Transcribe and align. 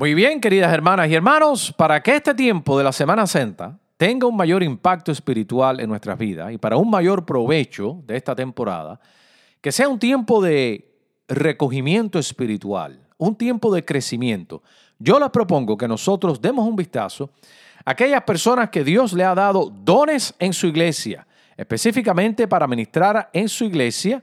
Muy 0.00 0.14
bien, 0.14 0.40
queridas 0.40 0.72
hermanas 0.72 1.10
y 1.10 1.14
hermanos, 1.14 1.74
para 1.76 2.02
que 2.02 2.16
este 2.16 2.32
tiempo 2.32 2.78
de 2.78 2.84
la 2.84 2.90
Semana 2.90 3.26
Santa 3.26 3.78
tenga 3.98 4.26
un 4.26 4.34
mayor 4.34 4.62
impacto 4.62 5.12
espiritual 5.12 5.78
en 5.78 5.90
nuestras 5.90 6.16
vidas 6.16 6.50
y 6.54 6.56
para 6.56 6.78
un 6.78 6.88
mayor 6.88 7.26
provecho 7.26 8.00
de 8.06 8.16
esta 8.16 8.34
temporada, 8.34 8.98
que 9.60 9.70
sea 9.70 9.90
un 9.90 9.98
tiempo 9.98 10.40
de 10.40 10.90
recogimiento 11.28 12.18
espiritual, 12.18 12.98
un 13.18 13.36
tiempo 13.36 13.74
de 13.74 13.84
crecimiento. 13.84 14.62
Yo 14.98 15.20
les 15.20 15.28
propongo 15.28 15.76
que 15.76 15.86
nosotros 15.86 16.40
demos 16.40 16.66
un 16.66 16.76
vistazo 16.76 17.32
a 17.84 17.90
aquellas 17.90 18.22
personas 18.22 18.70
que 18.70 18.82
Dios 18.82 19.12
le 19.12 19.24
ha 19.24 19.34
dado 19.34 19.68
dones 19.68 20.34
en 20.38 20.54
su 20.54 20.66
iglesia, 20.66 21.26
específicamente 21.58 22.48
para 22.48 22.66
ministrar 22.66 23.28
en 23.34 23.50
su 23.50 23.64
iglesia 23.64 24.22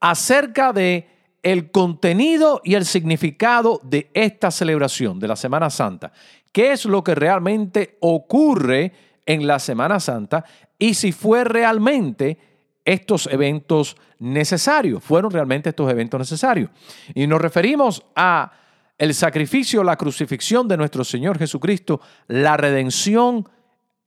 acerca 0.00 0.72
de 0.72 1.17
el 1.42 1.70
contenido 1.70 2.60
y 2.64 2.74
el 2.74 2.84
significado 2.84 3.80
de 3.84 4.10
esta 4.14 4.50
celebración 4.50 5.18
de 5.18 5.28
la 5.28 5.36
Semana 5.36 5.70
Santa. 5.70 6.12
¿Qué 6.52 6.72
es 6.72 6.84
lo 6.84 7.04
que 7.04 7.14
realmente 7.14 7.96
ocurre 8.00 8.92
en 9.26 9.46
la 9.46 9.58
Semana 9.58 10.00
Santa 10.00 10.44
y 10.78 10.94
si 10.94 11.12
fue 11.12 11.44
realmente 11.44 12.38
estos 12.84 13.26
eventos 13.26 13.96
necesarios, 14.18 15.04
fueron 15.04 15.30
realmente 15.30 15.68
estos 15.68 15.90
eventos 15.90 16.18
necesarios. 16.18 16.70
Y 17.14 17.26
nos 17.26 17.40
referimos 17.40 18.02
a 18.16 18.50
el 18.96 19.14
sacrificio, 19.14 19.84
la 19.84 19.96
crucifixión 19.96 20.66
de 20.66 20.78
nuestro 20.78 21.04
Señor 21.04 21.38
Jesucristo, 21.38 22.00
la 22.26 22.56
redención 22.56 23.46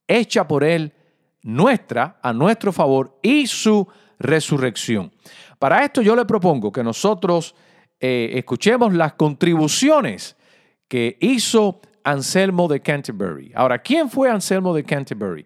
hecha 0.08 0.48
por 0.48 0.64
Él, 0.64 0.94
nuestra, 1.44 2.20
a 2.24 2.34
nuestro 2.34 2.74
favor, 2.74 3.20
y 3.22 3.46
su 3.46 3.88
resurrección. 4.20 5.12
Para 5.61 5.85
esto 5.85 6.01
yo 6.01 6.16
le 6.16 6.25
propongo 6.25 6.72
que 6.72 6.83
nosotros 6.83 7.53
eh, 7.99 8.31
escuchemos 8.33 8.95
las 8.95 9.13
contribuciones 9.13 10.35
que 10.88 11.19
hizo 11.22 11.81
Anselmo 12.03 12.67
de 12.67 12.81
Canterbury. 12.81 13.51
Ahora, 13.53 13.77
¿quién 13.77 14.09
fue 14.09 14.27
Anselmo 14.27 14.73
de 14.73 14.83
Canterbury? 14.83 15.45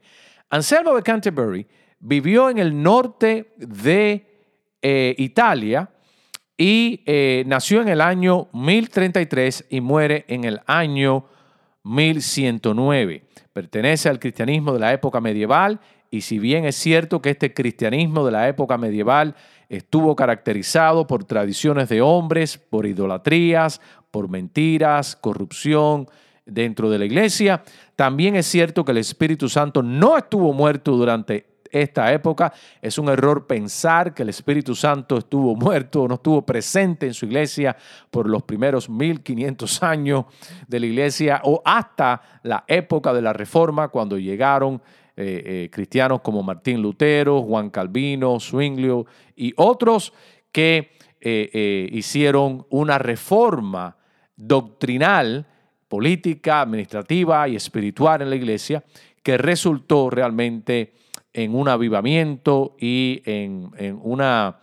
Anselmo 0.50 0.96
de 0.96 1.04
Canterbury 1.04 1.68
vivió 2.00 2.50
en 2.50 2.60
el 2.60 2.82
norte 2.82 3.52
de 3.58 4.26
eh, 4.82 5.16
Italia 5.18 5.90
y 6.56 7.04
eh, 7.06 7.44
nació 7.46 7.82
en 7.82 7.90
el 7.90 8.00
año 8.00 8.48
1033 8.54 9.66
y 9.70 9.82
muere 9.82 10.24
en 10.30 10.46
el 10.46 10.62
año 10.66 11.26
1109. 11.84 13.22
Pertenece 13.52 14.08
al 14.08 14.20
cristianismo 14.20 14.72
de 14.72 14.80
la 14.80 14.94
época 14.94 15.20
medieval 15.20 15.82
y 16.10 16.22
si 16.22 16.40
bien 16.40 16.64
es 16.64 16.78
cierto 16.78 17.22
que 17.22 17.32
este 17.32 17.54
cristianismo 17.54 18.26
de 18.26 18.32
la 18.32 18.48
época 18.48 18.78
medieval 18.78 19.36
estuvo 19.70 20.16
caracterizado 20.16 21.08
por 21.08 21.24
tradiciones 21.24 21.90
de 21.90 22.02
hombres, 22.02 22.58
por 22.58 22.86
idolatrías, 22.86 23.82
por 24.12 24.30
mentiras, 24.30 25.16
corrupción 25.16 26.08
dentro 26.46 26.90
de 26.90 27.00
la 27.00 27.06
iglesia. 27.06 27.64
También 27.96 28.36
es 28.36 28.46
cierto 28.46 28.86
que 28.86 28.92
el 28.92 29.00
Espíritu 29.00 29.50
Santo 29.50 29.82
no 29.82 30.18
estuvo 30.18 30.54
muerto 30.54 30.92
durante 30.92 31.56
esta 31.72 32.14
época. 32.14 32.54
Es 32.82 32.98
un 32.98 33.10
error 33.10 33.48
pensar 33.48 34.14
que 34.14 34.24
el 34.24 34.30
Espíritu 34.30 34.76
Santo 34.76 35.18
estuvo 35.18 35.56
muerto 35.56 36.04
o 36.04 36.08
no 36.08 36.16
estuvo 36.16 36.46
presente 36.46 37.06
en 37.06 37.14
su 37.14 37.26
iglesia 37.26 37.76
por 38.10 38.30
los 38.30 38.44
primeros 38.44 38.90
1500 38.90 39.84
años 39.84 40.26
de 40.68 40.80
la 40.80 40.86
iglesia 40.86 41.42
o 41.44 41.62
hasta 41.66 42.22
la 42.44 42.64
época 42.68 43.14
de 43.14 43.22
la 43.22 43.34
Reforma 43.34 43.90
cuando 43.90 44.18
llegaron 44.18 44.82
eh, 45.18 45.44
eh, 45.46 45.70
cristianos 45.72 46.20
como 46.20 46.44
Martín 46.44 46.82
Lutero, 46.82 47.42
Juan 47.42 47.70
Calvino, 47.70 48.38
Zwinglio 48.38 49.06
y 49.34 49.54
otros 49.56 50.12
que 50.52 50.92
eh, 51.22 51.88
hicieron 51.90 52.66
una 52.70 52.98
reforma 52.98 53.96
doctrinal, 54.36 55.46
política, 55.88 56.60
administrativa 56.60 57.48
y 57.48 57.56
espiritual 57.56 58.24
en 58.24 58.30
la 58.30 58.36
iglesia 58.36 58.84
que 59.24 59.38
resultó 59.38 60.10
realmente 60.10 60.96
en 61.32 61.56
un 61.56 61.70
avivamiento 61.70 62.76
y 62.78 63.22
en, 63.24 63.72
una 64.04 64.60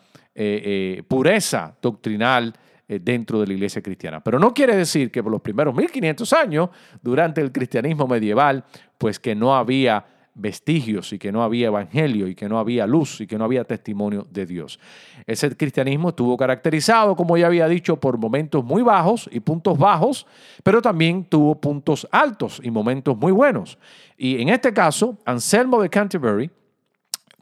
pureza 1.09 1.77
doctrinal 1.81 2.55
dentro 2.87 3.41
de 3.41 3.47
la 3.47 3.53
iglesia 3.55 3.83
cristiana. 3.83 4.23
Pero 4.23 4.39
no 4.39 4.53
quiere 4.53 4.77
decir 4.77 5.11
que 5.11 5.23
por 5.23 5.33
los 5.33 5.41
primeros 5.41 5.75
1500 5.75 6.33
años, 6.35 6.69
durante 7.01 7.41
el 7.41 7.53
cristianismo 7.53 8.07
medieval, 8.07 8.65
pues 8.99 9.19
que 9.19 9.35
no 9.35 9.57
había 9.57 10.12
vestigios 10.35 11.13
y 11.13 11.19
que 11.19 11.31
no 11.31 11.43
había 11.43 11.67
evangelio 11.67 12.27
y 12.27 12.35
que 12.35 12.49
no 12.49 12.59
había 12.59 12.87
luz 12.87 13.21
y 13.21 13.27
que 13.27 13.37
no 13.37 13.45
había 13.45 13.65
testimonio 13.65 14.27
de 14.31 14.47
Dios. 14.47 14.81
Ese 15.27 15.55
cristianismo 15.57 16.11
estuvo 16.11 16.37
caracterizado, 16.37 17.15
como 17.15 17.37
ya 17.37 17.47
había 17.47 17.69
dicho, 17.69 18.01
por 18.01 18.19
momentos 18.19 18.65
muy 18.65 18.83
bajos 18.83 19.29
y 19.33 19.41
puntos 19.41 19.79
bajos, 19.79 20.27
pero 20.63 20.81
también 20.81 21.25
tuvo 21.25 21.55
puntos 21.61 22.09
altos 22.11 22.61
y 22.63 22.71
momentos 22.71 23.17
muy 23.17 23.33
buenos. 23.33 23.79
Y 24.17 24.41
en 24.41 24.49
este 24.49 24.73
caso, 24.73 25.19
Anselmo 25.25 25.83
de 25.83 25.91
Canterbury 25.91 26.51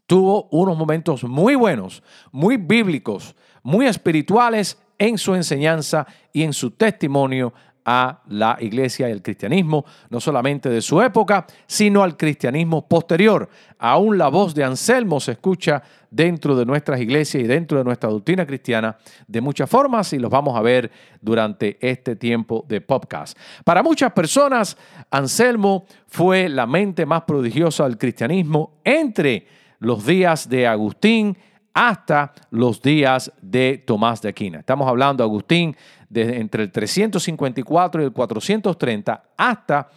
tuvo 0.06 0.48
unos 0.50 0.76
momentos 0.76 1.22
muy 1.22 1.54
buenos, 1.54 2.02
muy 2.32 2.56
bíblicos, 2.56 3.36
muy 3.62 3.86
espirituales 3.86 4.76
en 4.98 5.16
su 5.16 5.34
enseñanza 5.34 6.06
y 6.32 6.42
en 6.42 6.52
su 6.52 6.72
testimonio 6.72 7.54
a 7.84 8.20
la 8.28 8.56
iglesia 8.60 9.08
y 9.08 9.12
el 9.12 9.22
cristianismo, 9.22 9.84
no 10.10 10.20
solamente 10.20 10.68
de 10.68 10.82
su 10.82 11.00
época, 11.00 11.46
sino 11.66 12.02
al 12.02 12.16
cristianismo 12.16 12.86
posterior. 12.86 13.48
Aún 13.78 14.18
la 14.18 14.28
voz 14.28 14.54
de 14.54 14.64
Anselmo 14.64 15.20
se 15.20 15.32
escucha 15.32 15.82
dentro 16.10 16.56
de 16.56 16.66
nuestras 16.66 17.00
iglesias 17.00 17.42
y 17.42 17.46
dentro 17.46 17.78
de 17.78 17.84
nuestra 17.84 18.10
doctrina 18.10 18.44
cristiana 18.44 18.96
de 19.26 19.40
muchas 19.40 19.70
formas 19.70 20.12
y 20.12 20.18
los 20.18 20.30
vamos 20.30 20.56
a 20.56 20.62
ver 20.62 20.90
durante 21.20 21.78
este 21.80 22.16
tiempo 22.16 22.64
de 22.68 22.80
podcast. 22.80 23.38
Para 23.64 23.82
muchas 23.82 24.12
personas, 24.12 24.76
Anselmo 25.10 25.86
fue 26.06 26.48
la 26.48 26.66
mente 26.66 27.06
más 27.06 27.22
prodigiosa 27.22 27.84
del 27.84 27.98
cristianismo 27.98 28.80
entre 28.84 29.46
los 29.78 30.04
días 30.04 30.48
de 30.48 30.66
Agustín 30.66 31.36
hasta 31.72 32.32
los 32.50 32.82
días 32.82 33.32
de 33.40 33.82
Tomás 33.86 34.20
de 34.20 34.28
Aquina. 34.28 34.58
Estamos 34.58 34.88
hablando, 34.88 35.22
Agustín, 35.22 35.76
desde 36.10 36.38
entre 36.38 36.64
el 36.64 36.70
354 36.70 38.02
y 38.02 38.04
el 38.04 38.12
430 38.12 39.22
hasta 39.38 39.88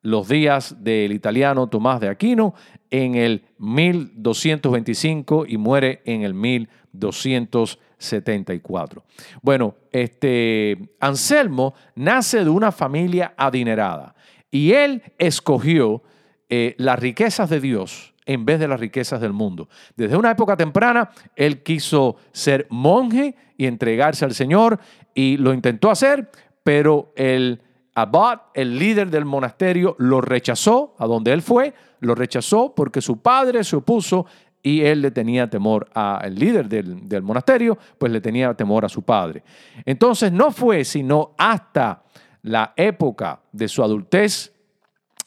los 0.00 0.26
días 0.28 0.82
del 0.82 1.12
italiano 1.12 1.68
Tomás 1.68 2.00
de 2.00 2.08
Aquino 2.08 2.54
en 2.90 3.16
el 3.16 3.44
1225 3.58 5.44
y 5.48 5.58
muere 5.58 6.00
en 6.04 6.22
el 6.22 6.32
1274. 6.32 9.04
Bueno, 9.42 9.74
este 9.90 10.78
Anselmo 11.00 11.74
nace 11.96 12.44
de 12.44 12.50
una 12.50 12.70
familia 12.70 13.34
adinerada 13.36 14.14
y 14.50 14.72
él 14.72 15.02
escogió 15.18 16.04
eh, 16.48 16.76
las 16.78 17.00
riquezas 17.00 17.50
de 17.50 17.60
Dios 17.60 18.14
en 18.26 18.44
vez 18.44 18.58
de 18.58 18.68
las 18.68 18.80
riquezas 18.80 19.20
del 19.20 19.32
mundo. 19.32 19.68
Desde 19.96 20.16
una 20.16 20.32
época 20.32 20.56
temprana, 20.56 21.10
él 21.36 21.62
quiso 21.62 22.16
ser 22.32 22.66
monje 22.68 23.34
y 23.56 23.66
entregarse 23.66 24.24
al 24.24 24.34
Señor 24.34 24.78
y 25.14 25.36
lo 25.38 25.54
intentó 25.54 25.90
hacer, 25.90 26.30
pero 26.62 27.12
el 27.16 27.62
abad, 27.94 28.42
el 28.52 28.78
líder 28.78 29.10
del 29.10 29.24
monasterio, 29.24 29.96
lo 29.98 30.20
rechazó 30.20 30.94
a 30.98 31.06
donde 31.06 31.32
él 31.32 31.40
fue, 31.40 31.72
lo 32.00 32.14
rechazó 32.14 32.74
porque 32.74 33.00
su 33.00 33.22
padre 33.22 33.64
se 33.64 33.76
opuso 33.76 34.26
y 34.62 34.82
él 34.82 35.00
le 35.00 35.12
tenía 35.12 35.48
temor 35.48 35.88
al 35.94 36.34
líder 36.34 36.68
del, 36.68 37.08
del, 37.08 37.22
monasterio, 37.22 37.78
pues 37.96 38.10
le 38.10 38.20
tenía 38.20 38.52
temor 38.52 38.84
a 38.84 38.88
su 38.88 39.02
padre. 39.02 39.44
Entonces 39.84 40.32
no 40.32 40.50
fue 40.50 40.84
sino 40.84 41.34
hasta 41.38 42.02
la 42.42 42.74
época 42.76 43.40
de 43.52 43.68
su 43.68 43.82
adultez, 43.82 44.52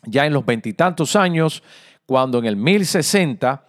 ya 0.03 0.25
en 0.25 0.33
los 0.33 0.45
veintitantos 0.45 1.15
años, 1.15 1.63
cuando 2.09 2.39
en 2.39 2.45
el 2.45 2.55
1060 2.55 3.65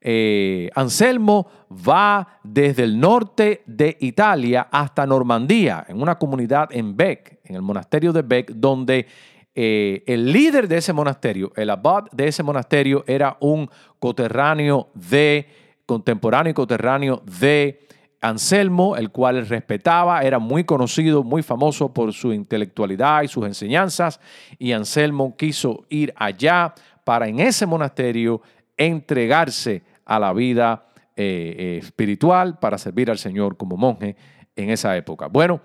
eh, 0.00 0.68
Anselmo 0.74 1.46
va 1.70 2.40
desde 2.42 2.82
el 2.82 2.98
norte 2.98 3.62
de 3.66 3.96
Italia 4.00 4.66
hasta 4.68 5.06
Normandía, 5.06 5.86
en 5.86 6.02
una 6.02 6.18
comunidad 6.18 6.70
en 6.72 6.96
Bec, 6.96 7.38
en 7.44 7.54
el 7.54 7.62
monasterio 7.62 8.12
de 8.12 8.22
Bec, 8.22 8.50
donde 8.50 9.06
eh, 9.54 10.02
el 10.08 10.32
líder 10.32 10.66
de 10.66 10.78
ese 10.78 10.92
monasterio, 10.92 11.52
el 11.54 11.70
abad 11.70 12.10
de 12.10 12.26
ese 12.26 12.42
monasterio, 12.42 13.04
era 13.06 13.36
un 13.38 13.70
coterráneo 14.00 14.88
de, 14.94 15.46
contemporáneo 15.86 16.50
y 16.50 16.54
coterráneo 16.54 17.22
de 17.40 17.86
Anselmo, 18.20 18.96
el 18.96 19.10
cual 19.10 19.46
respetaba, 19.46 20.22
era 20.22 20.40
muy 20.40 20.64
conocido, 20.64 21.22
muy 21.22 21.44
famoso 21.44 21.94
por 21.94 22.12
su 22.12 22.32
intelectualidad 22.32 23.22
y 23.22 23.28
sus 23.28 23.46
enseñanzas, 23.46 24.18
y 24.58 24.72
Anselmo 24.72 25.36
quiso 25.36 25.84
ir 25.90 26.12
allá 26.16 26.74
para 27.04 27.28
en 27.28 27.40
ese 27.40 27.66
monasterio 27.66 28.42
entregarse 28.76 29.82
a 30.04 30.18
la 30.18 30.32
vida 30.32 30.86
eh, 31.16 31.54
eh, 31.58 31.78
espiritual 31.82 32.58
para 32.58 32.78
servir 32.78 33.10
al 33.10 33.18
Señor 33.18 33.56
como 33.56 33.76
monje 33.76 34.16
en 34.56 34.70
esa 34.70 34.96
época. 34.96 35.28
Bueno, 35.28 35.60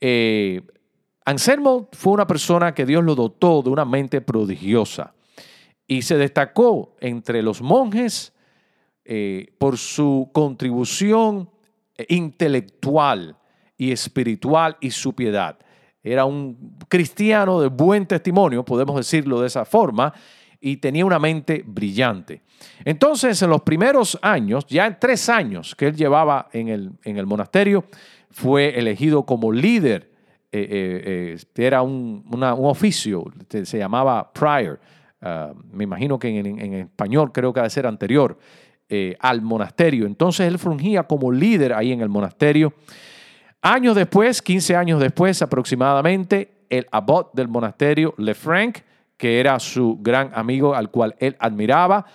eh, 0.00 0.60
Anselmo 1.24 1.88
fue 1.92 2.14
una 2.14 2.26
persona 2.26 2.74
que 2.74 2.86
Dios 2.86 3.04
lo 3.04 3.14
dotó 3.14 3.62
de 3.62 3.70
una 3.70 3.84
mente 3.84 4.20
prodigiosa 4.20 5.14
y 5.86 6.02
se 6.02 6.16
destacó 6.16 6.96
entre 7.00 7.42
los 7.42 7.62
monjes 7.62 8.32
por 9.56 9.78
su 9.78 10.28
contribución 10.34 11.48
intelectual 12.08 13.36
y 13.78 13.92
espiritual 13.92 14.76
y 14.80 14.90
su 14.90 15.14
piedad. 15.14 15.58
Era 16.02 16.26
un 16.26 16.76
cristiano 16.88 17.60
de 17.60 17.68
buen 17.68 18.06
testimonio, 18.06 18.64
podemos 18.64 18.96
decirlo 18.96 19.40
de 19.40 19.46
esa 19.46 19.64
forma, 19.64 20.12
y 20.60 20.78
tenía 20.78 21.04
una 21.04 21.18
mente 21.18 21.62
brillante. 21.66 22.42
Entonces, 22.84 23.40
en 23.42 23.50
los 23.50 23.62
primeros 23.62 24.18
años, 24.22 24.66
ya 24.66 24.86
en 24.86 24.98
tres 24.98 25.28
años 25.28 25.74
que 25.74 25.86
él 25.86 25.96
llevaba 25.96 26.48
en 26.52 26.68
el, 26.68 26.92
en 27.04 27.16
el 27.16 27.26
monasterio, 27.26 27.84
fue 28.30 28.78
elegido 28.78 29.24
como 29.24 29.52
líder. 29.52 30.10
Eh, 30.50 30.66
eh, 30.70 31.36
eh, 31.36 31.66
era 31.66 31.82
un, 31.82 32.24
oficio, 32.42 33.24
se 33.48 33.78
llamaba 33.78 34.32
prior. 34.32 34.80
Ah, 35.20 35.52
me 35.72 35.84
imagino 35.84 36.18
que 36.18 36.38
en, 36.38 36.74
español 36.74 37.32
creo 37.32 37.52
que 37.52 37.60
debe 37.60 37.70
ser 37.70 37.86
anterior 37.86 38.38
al 39.20 39.42
monasterio. 39.42 40.06
Entonces 40.06 40.46
él 40.46 40.58
fungía 40.58 41.02
como 41.02 41.30
líder 41.30 41.74
ahí 41.74 41.92
en 41.92 42.00
el 42.00 42.08
monasterio. 42.08 42.72
Años 43.60 43.94
después, 43.96 44.40
15 44.40 44.76
años 44.76 45.00
después 45.00 45.42
aproximadamente, 45.42 46.64
el 46.70 46.86
abad 46.90 47.26
del 47.34 47.48
monasterio, 47.48 48.14
Lefranc, 48.16 48.78
que 49.18 49.40
era 49.40 49.58
su 49.58 49.98
gran 50.00 50.30
amigo 50.32 50.74
al 50.74 50.90
cual 50.90 51.14
él 51.18 51.36
admiraba, 51.38 52.06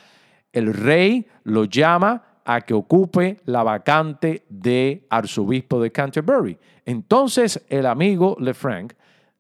el 0.52 0.74
rey 0.74 1.28
lo 1.44 1.66
llama 1.66 2.24
a 2.46 2.62
que 2.62 2.74
ocupe 2.74 3.42
la 3.46 3.62
vacante 3.64 4.46
de 4.50 5.06
arzobispo 5.10 5.82
de 5.82 5.92
Canterbury. 5.92 6.58
Entonces 6.86 7.64
el 7.70 7.86
amigo 7.86 8.36
Lefranc 8.40 8.94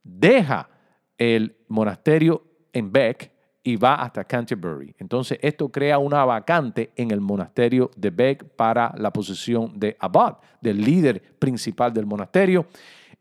deja 0.04 0.70
el 1.18 1.56
monasterio 1.70 2.44
en 2.72 2.92
Beck 2.92 3.32
y 3.64 3.78
va 3.78 3.96
hasta 3.96 4.26
Canterbury. 4.26 4.94
Entonces 5.00 5.40
esto 5.42 5.70
crea 5.70 5.98
una 5.98 6.26
vacante 6.26 6.92
en 6.96 7.12
el 7.12 7.22
monasterio 7.22 7.92
de 7.96 8.10
Beck 8.10 8.44
para 8.56 8.94
la 8.98 9.12
posición 9.12 9.80
de 9.80 9.96
abad, 10.00 10.38
del 10.60 10.82
líder 10.82 11.22
principal 11.40 11.94
del 11.94 12.06
monasterio. 12.06 12.68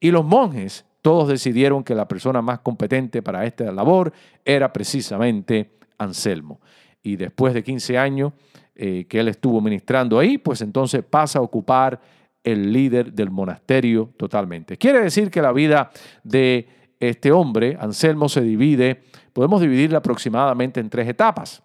Y 0.01 0.11
los 0.11 0.25
monjes 0.25 0.85
todos 1.03 1.29
decidieron 1.29 1.83
que 1.83 1.95
la 1.95 2.07
persona 2.07 2.41
más 2.41 2.61
competente 2.61 3.23
para 3.23 3.45
esta 3.45 3.71
labor 3.73 4.13
era 4.45 4.73
precisamente 4.73 5.73
Anselmo. 5.99 6.61
Y 7.03 7.17
después 7.17 7.53
de 7.53 7.65
15 7.65 7.99
años 7.99 8.33
eh, 8.75 9.07
que 9.09 9.19
él 9.19 9.29
estuvo 9.29 9.61
ministrando 9.61 10.19
ahí, 10.19 10.39
pues 10.39 10.63
entonces 10.63 11.03
pasa 11.05 11.41
a 11.41 11.43
ocupar 11.43 12.01
el 12.45 12.73
líder 12.73 13.13
del 13.13 13.31
monasterio 13.31 14.11
totalmente. 14.17 14.77
Quiere 14.77 15.01
decir 15.03 15.31
que 15.31 15.43
la 15.43 15.53
vida 15.53 15.91
de 16.23 16.69
este 16.99 17.33
hombre, 17.33 17.77
Anselmo, 17.81 18.29
se 18.29 18.41
divide, 18.41 19.03
podemos 19.33 19.61
dividirla 19.61 19.99
aproximadamente 19.99 20.81
en 20.81 20.89
tres 20.89 21.09
etapas. 21.09 21.63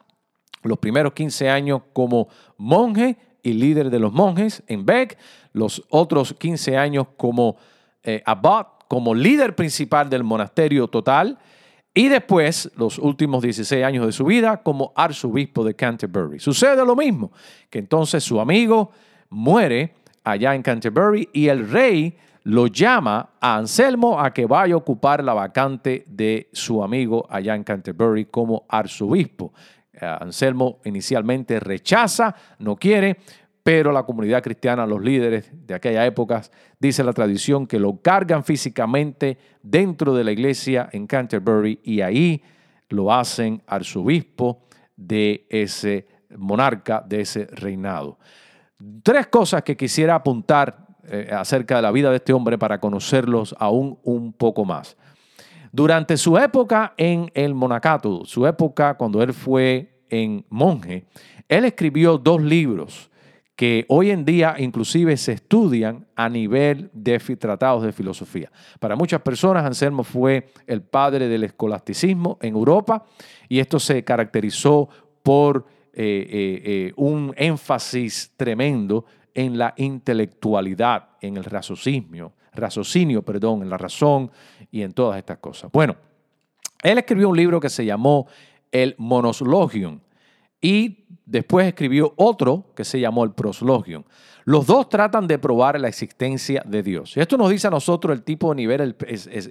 Los 0.63 0.79
primeros 0.79 1.13
15 1.13 1.49
años 1.49 1.81
como 1.93 2.27
monje 2.57 3.17
y 3.43 3.53
líder 3.53 3.91
de 3.91 3.99
los 3.99 4.11
monjes 4.11 4.63
en 4.67 4.85
Beck, 4.85 5.17
los 5.53 5.83
otros 5.89 6.33
15 6.33 6.75
años 6.75 7.07
como 7.15 7.57
eh, 8.03 8.21
abad 8.25 8.65
como 8.87 9.13
líder 9.13 9.55
principal 9.55 10.09
del 10.09 10.23
monasterio 10.23 10.87
total 10.87 11.37
y 11.93 12.09
después 12.09 12.71
los 12.75 12.99
últimos 12.99 13.41
16 13.41 13.83
años 13.83 14.05
de 14.05 14.11
su 14.11 14.25
vida 14.25 14.61
como 14.61 14.93
arzobispo 14.95 15.63
de 15.63 15.75
Canterbury. 15.75 16.39
Sucede 16.39 16.85
lo 16.85 16.95
mismo, 16.95 17.31
que 17.69 17.79
entonces 17.79 18.23
su 18.23 18.39
amigo 18.39 18.91
muere 19.29 19.95
allá 20.23 20.53
en 20.53 20.61
Canterbury 20.61 21.29
y 21.33 21.47
el 21.47 21.69
rey 21.69 22.15
lo 22.43 22.67
llama 22.67 23.31
a 23.41 23.57
Anselmo 23.57 24.19
a 24.19 24.33
que 24.33 24.45
vaya 24.45 24.75
a 24.75 24.77
ocupar 24.77 25.23
la 25.23 25.33
vacante 25.33 26.05
de 26.07 26.49
su 26.53 26.83
amigo 26.83 27.25
allá 27.29 27.55
en 27.55 27.63
Canterbury 27.63 28.25
como 28.25 28.65
arzobispo. 28.69 29.53
Eh, 29.91 30.05
Anselmo 30.05 30.79
inicialmente 30.85 31.59
rechaza, 31.59 32.35
no 32.59 32.75
quiere, 32.75 33.17
pero 33.67 33.91
la 33.91 34.03
comunidad 34.03 34.41
cristiana, 34.41 34.85
los 34.85 35.01
líderes 35.01 35.51
de 35.51 35.73
aquella 35.73 36.05
época, 36.05 36.41
dice 36.79 37.03
la 37.03 37.11
tradición 37.11 37.67
que 37.67 37.79
lo 37.79 38.01
cargan 38.01 38.45
físicamente 38.45 39.37
dentro 39.61 40.15
de 40.15 40.23
la 40.23 40.31
iglesia 40.31 40.87
en 40.93 41.05
Canterbury 41.05 41.81
y 41.83 41.99
ahí 41.99 42.41
lo 42.87 43.11
hacen 43.11 43.61
arzobispo 43.67 44.63
de 44.95 45.45
ese 45.49 46.07
monarca, 46.37 47.03
de 47.05 47.19
ese 47.19 47.45
reinado. 47.47 48.17
Tres 49.03 49.27
cosas 49.27 49.63
que 49.63 49.75
quisiera 49.75 50.15
apuntar 50.15 50.87
eh, 51.03 51.27
acerca 51.29 51.75
de 51.75 51.81
la 51.81 51.91
vida 51.91 52.09
de 52.09 52.15
este 52.15 52.31
hombre 52.31 52.57
para 52.57 52.79
conocerlos 52.79 53.53
aún 53.59 53.99
un 54.03 54.31
poco 54.31 54.63
más. 54.63 54.95
Durante 55.73 56.15
su 56.15 56.37
época 56.37 56.93
en 56.95 57.29
el 57.33 57.53
monacato, 57.53 58.23
su 58.23 58.47
época 58.47 58.93
cuando 58.93 59.21
él 59.21 59.33
fue 59.33 60.03
en 60.09 60.45
monje, 60.47 61.05
él 61.49 61.65
escribió 61.65 62.17
dos 62.17 62.41
libros 62.41 63.11
que 63.57 63.85
hoy 63.89 64.11
en 64.11 64.23
día 64.23 64.55
inclusive 64.59 65.17
se 65.17 65.33
estudian 65.33 66.05
a 66.15 66.29
nivel 66.29 66.91
de 66.93 67.17
tratados 67.17 67.83
de 67.83 67.91
filosofía. 67.91 68.51
Para 68.79 68.95
muchas 68.95 69.19
personas, 69.21 69.65
Anselmo 69.65 70.03
fue 70.03 70.51
el 70.67 70.83
padre 70.83 71.27
del 71.27 71.43
escolasticismo 71.43 72.37
en 72.39 72.53
Europa 72.53 73.03
y 73.49 73.57
esto 73.57 73.79
se 73.79 74.03
caracterizó 74.03 74.87
por 75.23 75.65
eh, 75.91 76.27
eh, 76.29 76.61
eh, 76.65 76.93
un 76.97 77.33
énfasis 77.35 78.31
tremendo 78.37 79.05
en 79.33 79.57
la 79.57 79.73
intelectualidad, 79.77 81.09
en 81.19 81.37
el 81.37 81.43
raciocinio, 81.43 82.33
raciocinio, 82.53 83.23
perdón, 83.23 83.63
en 83.63 83.71
la 83.71 83.77
razón 83.77 84.29
y 84.69 84.83
en 84.83 84.93
todas 84.93 85.17
estas 85.17 85.39
cosas. 85.39 85.71
Bueno, 85.71 85.95
él 86.83 86.99
escribió 86.99 87.29
un 87.29 87.37
libro 87.37 87.59
que 87.59 87.69
se 87.69 87.83
llamó 87.83 88.27
El 88.71 88.93
Monoslogium 88.99 89.99
y 90.61 91.05
después 91.25 91.67
escribió 91.67 92.13
otro 92.15 92.73
que 92.75 92.83
se 92.83 92.99
llamó 92.99 93.23
el 93.23 93.31
Proslogium. 93.31 94.03
Los 94.45 94.65
dos 94.65 94.87
tratan 94.89 95.27
de 95.27 95.37
probar 95.37 95.79
la 95.79 95.89
existencia 95.89 96.63
de 96.65 96.81
Dios. 96.81 97.17
Esto 97.17 97.37
nos 97.37 97.49
dice 97.49 97.67
a 97.67 97.71
nosotros 97.71 98.15
el 98.15 98.23
tipo 98.23 98.49
de 98.49 98.55
nivel 98.55 98.95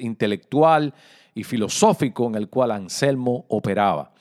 intelectual 0.01 0.95
y 1.35 1.45
filosófico 1.45 2.27
en 2.27 2.35
el 2.35 2.49
cual 2.49 2.71
Anselmo 2.71 3.45
operaba. 3.49 4.13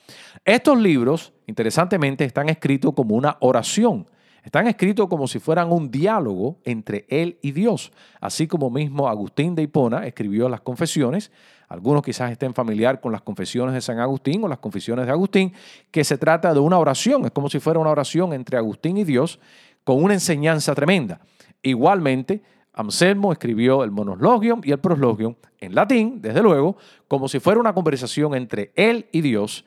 Estos 0.44 0.78
libros, 0.78 1.32
interesantemente, 1.46 2.24
están 2.24 2.50
escritos 2.50 2.92
como 2.94 3.16
una 3.16 3.38
oración. 3.40 4.06
Están 4.44 4.68
escritos 4.68 5.08
como 5.08 5.26
si 5.26 5.40
fueran 5.40 5.72
un 5.72 5.90
diálogo 5.90 6.60
entre 6.62 7.04
él 7.08 7.38
y 7.42 7.50
Dios, 7.50 7.90
así 8.20 8.46
como 8.46 8.70
mismo 8.70 9.08
Agustín 9.08 9.56
de 9.56 9.62
Hipona 9.62 10.06
escribió 10.06 10.48
las 10.48 10.60
confesiones 10.60 11.32
algunos 11.68 12.02
quizás 12.02 12.30
estén 12.30 12.54
familiar 12.54 13.00
con 13.00 13.12
las 13.12 13.22
confesiones 13.22 13.74
de 13.74 13.80
San 13.80 13.98
Agustín 13.98 14.44
o 14.44 14.48
las 14.48 14.58
confesiones 14.58 15.06
de 15.06 15.12
Agustín, 15.12 15.52
que 15.90 16.04
se 16.04 16.18
trata 16.18 16.54
de 16.54 16.60
una 16.60 16.78
oración, 16.78 17.24
es 17.24 17.32
como 17.32 17.48
si 17.48 17.58
fuera 17.58 17.80
una 17.80 17.90
oración 17.90 18.32
entre 18.32 18.56
Agustín 18.56 18.96
y 18.98 19.04
Dios 19.04 19.40
con 19.84 20.02
una 20.02 20.14
enseñanza 20.14 20.74
tremenda. 20.74 21.20
Igualmente, 21.62 22.42
Anselmo 22.72 23.32
escribió 23.32 23.82
el 23.82 23.90
monologium 23.90 24.60
y 24.62 24.70
el 24.70 24.78
proslogium 24.78 25.34
en 25.58 25.74
latín, 25.74 26.20
desde 26.20 26.42
luego, 26.42 26.76
como 27.08 27.26
si 27.26 27.40
fuera 27.40 27.58
una 27.58 27.72
conversación 27.72 28.34
entre 28.34 28.72
él 28.76 29.06
y 29.12 29.22
Dios. 29.22 29.64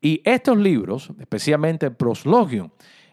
Y 0.00 0.22
estos 0.24 0.56
libros, 0.56 1.10
especialmente 1.18 1.86
el 1.86 1.94
proslogium, 1.94 2.70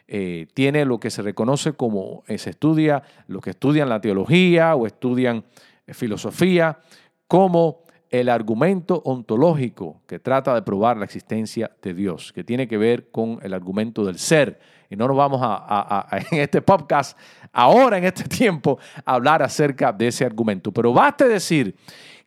eh, 0.07 0.47
tiene 0.53 0.85
lo 0.85 0.99
que 0.99 1.11
se 1.11 1.21
reconoce 1.21 1.73
como 1.73 2.23
eh, 2.27 2.37
se 2.37 2.51
estudia, 2.51 3.03
lo 3.27 3.41
que 3.41 3.51
estudian 3.51 3.89
la 3.89 4.01
teología 4.01 4.75
o 4.75 4.87
estudian 4.87 5.45
eh, 5.85 5.93
filosofía, 5.93 6.79
como 7.27 7.83
el 8.09 8.29
argumento 8.29 9.01
ontológico 9.05 10.01
que 10.07 10.19
trata 10.19 10.55
de 10.55 10.61
probar 10.61 10.97
la 10.97 11.05
existencia 11.05 11.71
de 11.81 11.93
Dios, 11.93 12.33
que 12.33 12.43
tiene 12.43 12.67
que 12.67 12.77
ver 12.77 13.11
con 13.11 13.39
el 13.43 13.53
argumento 13.53 14.03
del 14.03 14.17
ser. 14.17 14.59
Y 14.89 14.95
no 14.95 15.07
nos 15.07 15.15
vamos 15.15 15.39
a, 15.43 16.07
en 16.31 16.39
este 16.39 16.61
podcast, 16.61 17.17
ahora 17.53 17.97
en 17.97 18.05
este 18.05 18.23
tiempo, 18.23 18.79
a 19.05 19.13
hablar 19.13 19.43
acerca 19.43 19.93
de 19.93 20.07
ese 20.07 20.25
argumento. 20.25 20.71
Pero 20.71 20.91
baste 20.91 21.27
decir 21.27 21.75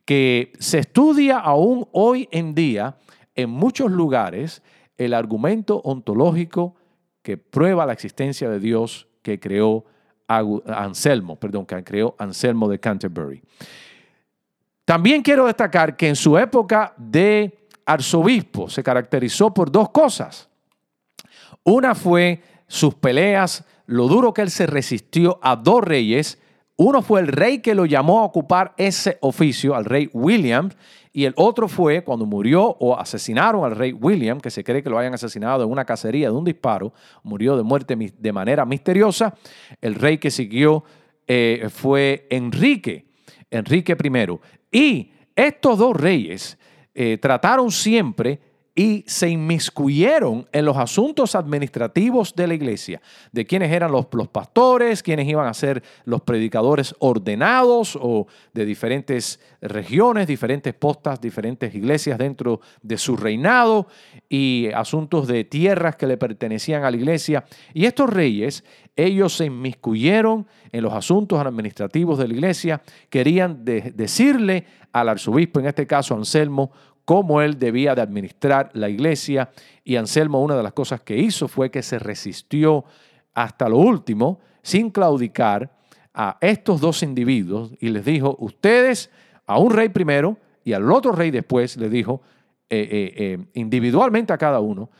que 0.04 0.52
se 0.58 0.78
estudia 0.78 1.38
aún 1.38 1.88
hoy 1.92 2.28
en 2.30 2.54
día 2.54 2.96
en 3.34 3.50
muchos 3.50 3.90
lugares 3.90 4.62
el 4.96 5.14
argumento 5.14 5.80
ontológico 5.84 6.76
que 7.22 7.36
prueba 7.36 7.86
la 7.86 7.92
existencia 7.92 8.48
de 8.48 8.60
Dios 8.60 9.08
que 9.22 9.40
creó 9.40 9.84
Anselmo, 10.28 11.36
perdón, 11.36 11.66
que 11.66 11.82
creó 11.84 12.14
Anselmo 12.18 12.68
de 12.68 12.78
Canterbury. 12.78 13.42
También 14.84 15.22
quiero 15.22 15.46
destacar 15.46 15.96
que 15.96 16.08
en 16.08 16.16
su 16.16 16.36
época 16.36 16.94
de 16.96 17.66
arzobispo 17.86 18.68
se 18.68 18.82
caracterizó 18.82 19.52
por 19.52 19.70
dos 19.70 19.90
cosas. 19.90 20.48
Una 21.64 21.94
fue 21.94 22.42
sus 22.66 22.94
peleas, 22.94 23.64
lo 23.86 24.08
duro 24.08 24.32
que 24.32 24.42
él 24.42 24.50
se 24.50 24.66
resistió 24.66 25.38
a 25.42 25.56
dos 25.56 25.82
reyes. 25.82 26.40
Uno 26.76 27.02
fue 27.02 27.20
el 27.20 27.28
rey 27.28 27.58
que 27.58 27.74
lo 27.74 27.86
llamó 27.86 28.20
a 28.20 28.24
ocupar 28.24 28.74
ese 28.76 29.18
oficio, 29.20 29.74
al 29.74 29.84
rey 29.84 30.10
William, 30.12 30.70
y 31.12 31.26
el 31.26 31.34
otro 31.36 31.68
fue 31.68 32.02
cuando 32.02 32.24
murió 32.24 32.64
o 32.80 32.98
asesinaron 32.98 33.64
al 33.64 33.76
rey 33.76 33.92
William, 33.92 34.40
que 34.40 34.50
se 34.50 34.64
cree 34.64 34.82
que 34.82 34.88
lo 34.88 34.98
hayan 34.98 35.12
asesinado 35.12 35.62
en 35.62 35.70
una 35.70 35.84
cacería 35.84 36.30
de 36.30 36.34
un 36.34 36.44
disparo, 36.44 36.94
murió 37.22 37.56
de 37.56 37.62
muerte 37.62 37.94
de 37.96 38.32
manera 38.32 38.64
misteriosa. 38.64 39.34
El 39.80 39.94
rey 39.94 40.16
que 40.16 40.30
siguió 40.30 40.84
eh, 41.26 41.68
fue 41.70 42.26
Enrique, 42.30 43.06
Enrique 43.50 43.92
I. 44.02 44.38
Y 44.72 45.12
estos 45.36 45.78
dos 45.78 45.94
reyes 45.94 46.58
eh, 46.94 47.18
trataron 47.18 47.70
siempre 47.70 48.40
y 48.74 49.04
se 49.06 49.28
inmiscuyeron 49.28 50.48
en 50.50 50.64
los 50.64 50.78
asuntos 50.78 51.34
administrativos 51.34 52.34
de 52.34 52.46
la 52.46 52.54
iglesia, 52.54 53.02
de 53.30 53.44
quiénes 53.44 53.70
eran 53.70 53.92
los, 53.92 54.06
los, 54.12 54.28
pastores, 54.28 55.02
quiénes 55.02 55.28
iban 55.28 55.46
a 55.46 55.52
ser 55.52 55.82
los 56.06 56.22
predicadores 56.22 56.94
ordenados 56.98 57.98
o 58.00 58.26
de 58.54 58.64
diferentes 58.64 59.40
regiones, 59.60 60.26
diferentes 60.26 60.72
postas, 60.72 61.20
diferentes 61.20 61.74
iglesias 61.74 62.16
dentro 62.16 62.60
de 62.80 62.96
su 62.96 63.16
reinado 63.16 63.88
y 64.30 64.70
asuntos 64.74 65.28
de 65.28 65.44
tierras 65.44 65.96
que 65.96 66.06
le 66.06 66.16
pertenecían 66.16 66.82
a 66.84 66.90
la 66.90 66.96
iglesia. 66.96 67.44
Y 67.74 67.84
estos 67.84 68.08
reyes, 68.08 68.64
ellos 68.96 69.36
se 69.36 69.46
inmiscuyeron 69.46 70.46
en 70.70 70.82
los 70.82 70.92
asuntos 70.92 71.38
administrativos 71.40 72.18
de 72.18 72.28
la 72.28 72.34
iglesia, 72.34 72.82
querían 73.08 73.64
decirle 73.64 74.66
al 74.92 75.08
arzobispo, 75.08 75.60
en 75.60 75.66
este 75.66 75.86
caso 75.86 76.14
Anselmo, 76.14 76.72
cómo 77.04 77.40
él 77.40 77.58
debía 77.58 77.94
de 77.94 78.02
administrar 78.02 78.70
la 78.74 78.88
iglesia. 78.88 79.50
Y 79.82 79.96
Anselmo 79.96 80.42
una 80.42 80.56
de 80.56 80.62
las 80.62 80.72
cosas 80.72 81.00
que 81.00 81.16
hizo 81.16 81.48
fue 81.48 81.70
que 81.70 81.82
se 81.82 81.98
resistió 81.98 82.84
hasta 83.34 83.68
lo 83.68 83.78
último, 83.78 84.40
sin 84.62 84.90
claudicar, 84.90 85.70
a 86.14 86.36
estos 86.40 86.80
dos 86.80 87.02
individuos 87.02 87.72
y 87.80 87.88
les 87.88 88.04
dijo, 88.04 88.36
ustedes, 88.38 89.10
a 89.46 89.58
un 89.58 89.72
rey 89.72 89.88
primero 89.88 90.38
y 90.64 90.72
al 90.72 90.90
otro 90.90 91.12
rey 91.12 91.30
después, 91.30 91.76
le 91.76 91.88
dijo 91.88 92.20
eh, 92.68 92.88
eh, 92.90 93.14
eh, 93.16 93.38
individualmente 93.54 94.32
a 94.32 94.38
cada 94.38 94.60
uno, 94.60 94.90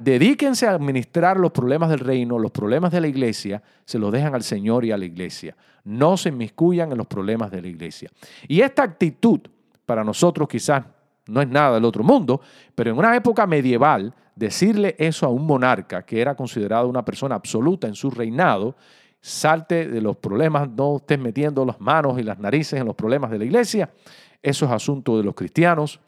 dedíquense 0.00 0.66
a 0.66 0.72
administrar 0.72 1.38
los 1.38 1.52
problemas 1.52 1.90
del 1.90 2.00
reino, 2.00 2.38
los 2.38 2.50
problemas 2.50 2.92
de 2.92 3.00
la 3.00 3.08
iglesia, 3.08 3.62
se 3.84 3.98
los 3.98 4.12
dejan 4.12 4.34
al 4.34 4.42
Señor 4.42 4.84
y 4.84 4.92
a 4.92 4.98
la 4.98 5.04
iglesia. 5.04 5.56
No 5.84 6.16
se 6.16 6.28
inmiscuyan 6.28 6.92
en 6.92 6.98
los 6.98 7.06
problemas 7.06 7.50
de 7.50 7.62
la 7.62 7.68
iglesia. 7.68 8.10
Y 8.46 8.60
esta 8.60 8.82
actitud, 8.82 9.40
para 9.86 10.04
nosotros 10.04 10.48
quizás 10.48 10.84
no 11.26 11.40
es 11.40 11.48
nada 11.48 11.74
del 11.74 11.84
otro 11.84 12.02
mundo, 12.02 12.40
pero 12.74 12.90
en 12.90 12.98
una 12.98 13.16
época 13.16 13.46
medieval, 13.46 14.14
decirle 14.34 14.96
eso 14.98 15.26
a 15.26 15.28
un 15.28 15.46
monarca 15.46 16.02
que 16.02 16.20
era 16.20 16.34
considerado 16.34 16.88
una 16.88 17.04
persona 17.04 17.34
absoluta 17.34 17.86
en 17.86 17.94
su 17.94 18.10
reinado, 18.10 18.76
salte 19.20 19.86
de 19.88 20.00
los 20.00 20.16
problemas, 20.16 20.68
no 20.70 20.96
estés 20.96 21.18
metiendo 21.18 21.64
las 21.64 21.80
manos 21.80 22.18
y 22.18 22.22
las 22.22 22.38
narices 22.38 22.80
en 22.80 22.86
los 22.86 22.96
problemas 22.96 23.30
de 23.30 23.38
la 23.38 23.44
iglesia, 23.44 23.90
eso 24.42 24.64
es 24.64 24.70
asunto 24.72 25.18
de 25.18 25.24
los 25.24 25.34
cristianos. 25.34 26.00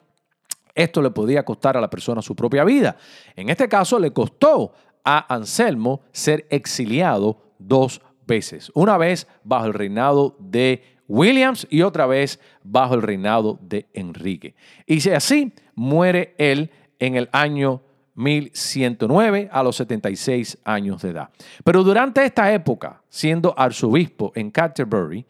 Esto 0.75 1.03
le 1.03 1.11
podía 1.11 1.45
costar 1.45 1.77
a 1.77 1.81
la 1.81 1.91
persona 1.91 2.23
su 2.23 2.35
propia 2.35 2.65
vida. 2.65 2.97
En 3.37 3.49
este 3.49 3.69
caso 3.69 3.99
le 3.99 4.13
costó 4.13 4.73
a 5.05 5.35
Anselmo 5.35 6.03
ser 6.13 6.47
exiliado 6.51 7.39
dos 7.59 8.01
veces. 8.27 8.71
Una 8.75 8.97
vez 8.97 9.27
bajo 9.45 9.67
el 9.67 9.75
reinado 9.75 10.37
de 10.39 10.83
Williams 11.09 11.67
y 11.69 11.83
otra 11.83 12.07
vez 12.07 12.41
bajo 12.63 12.95
el 12.95 13.03
reinado 13.03 13.59
de 13.61 13.87
Enrique. 13.93 14.55
Y 14.87 15.07
así 15.11 15.53
muere 15.75 16.35
él 16.39 16.71
en 16.99 17.17
el 17.17 17.29
año 17.33 17.83
1109 18.15 19.49
a 19.53 19.63
los 19.63 19.77
76 19.77 20.59
años 20.65 21.03
de 21.03 21.11
edad. 21.11 21.31
Pero 21.65 21.83
durante 21.83 22.25
esta 22.25 22.53
época, 22.53 23.03
siendo 23.09 23.55
arzobispo 23.57 24.33
en 24.35 24.51
Canterbury, 24.51 25.27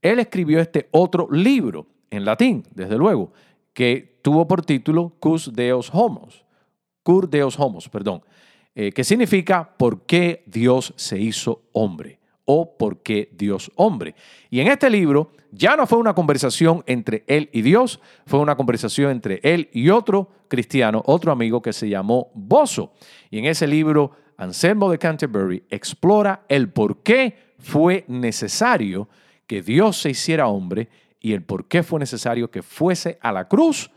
él 0.00 0.18
escribió 0.18 0.60
este 0.60 0.88
otro 0.90 1.28
libro 1.30 1.86
en 2.10 2.24
latín, 2.24 2.64
desde 2.74 2.96
luego, 2.96 3.32
que 3.72 4.18
tuvo 4.22 4.46
por 4.46 4.64
título 4.64 5.14
Cus 5.20 5.52
Deus 5.52 5.90
Homos, 5.92 6.44
Cur 7.02 7.28
Deus 7.28 7.58
Homos, 7.58 7.88
perdón, 7.88 8.22
eh, 8.74 8.92
que 8.92 9.04
significa 9.04 9.76
¿Por 9.76 10.02
qué 10.02 10.42
Dios 10.46 10.94
se 10.96 11.20
hizo 11.20 11.62
hombre? 11.72 12.22
o 12.44 12.76
por 12.76 13.02
qué 13.02 13.30
Dios 13.32 13.70
hombre. 13.76 14.14
Y 14.50 14.60
en 14.60 14.68
este 14.68 14.90
libro 14.90 15.32
ya 15.50 15.76
no 15.76 15.86
fue 15.86 15.98
una 15.98 16.14
conversación 16.14 16.82
entre 16.86 17.24
él 17.26 17.48
y 17.52 17.62
Dios, 17.62 18.00
fue 18.26 18.40
una 18.40 18.56
conversación 18.56 19.10
entre 19.10 19.40
él 19.42 19.68
y 19.72 19.90
otro 19.90 20.28
cristiano, 20.48 21.02
otro 21.06 21.32
amigo 21.32 21.62
que 21.62 21.72
se 21.72 21.88
llamó 21.88 22.30
Bozo. 22.34 22.92
Y 23.30 23.38
en 23.38 23.46
ese 23.46 23.66
libro, 23.66 24.12
Anselmo 24.36 24.90
de 24.90 24.98
Canterbury 24.98 25.64
explora 25.70 26.44
el 26.48 26.70
por 26.70 27.02
qué 27.02 27.52
fue 27.58 28.04
necesario 28.08 29.08
que 29.46 29.62
Dios 29.62 29.98
se 29.98 30.10
hiciera 30.10 30.48
hombre 30.48 30.88
y 31.22 31.32
el 31.32 31.42
por 31.42 31.68
qué 31.68 31.82
fue 31.82 32.00
necesario 32.00 32.50
que 32.50 32.62
fuese 32.62 33.18
a 33.22 33.32
la 33.32 33.48
cruz 33.48 33.90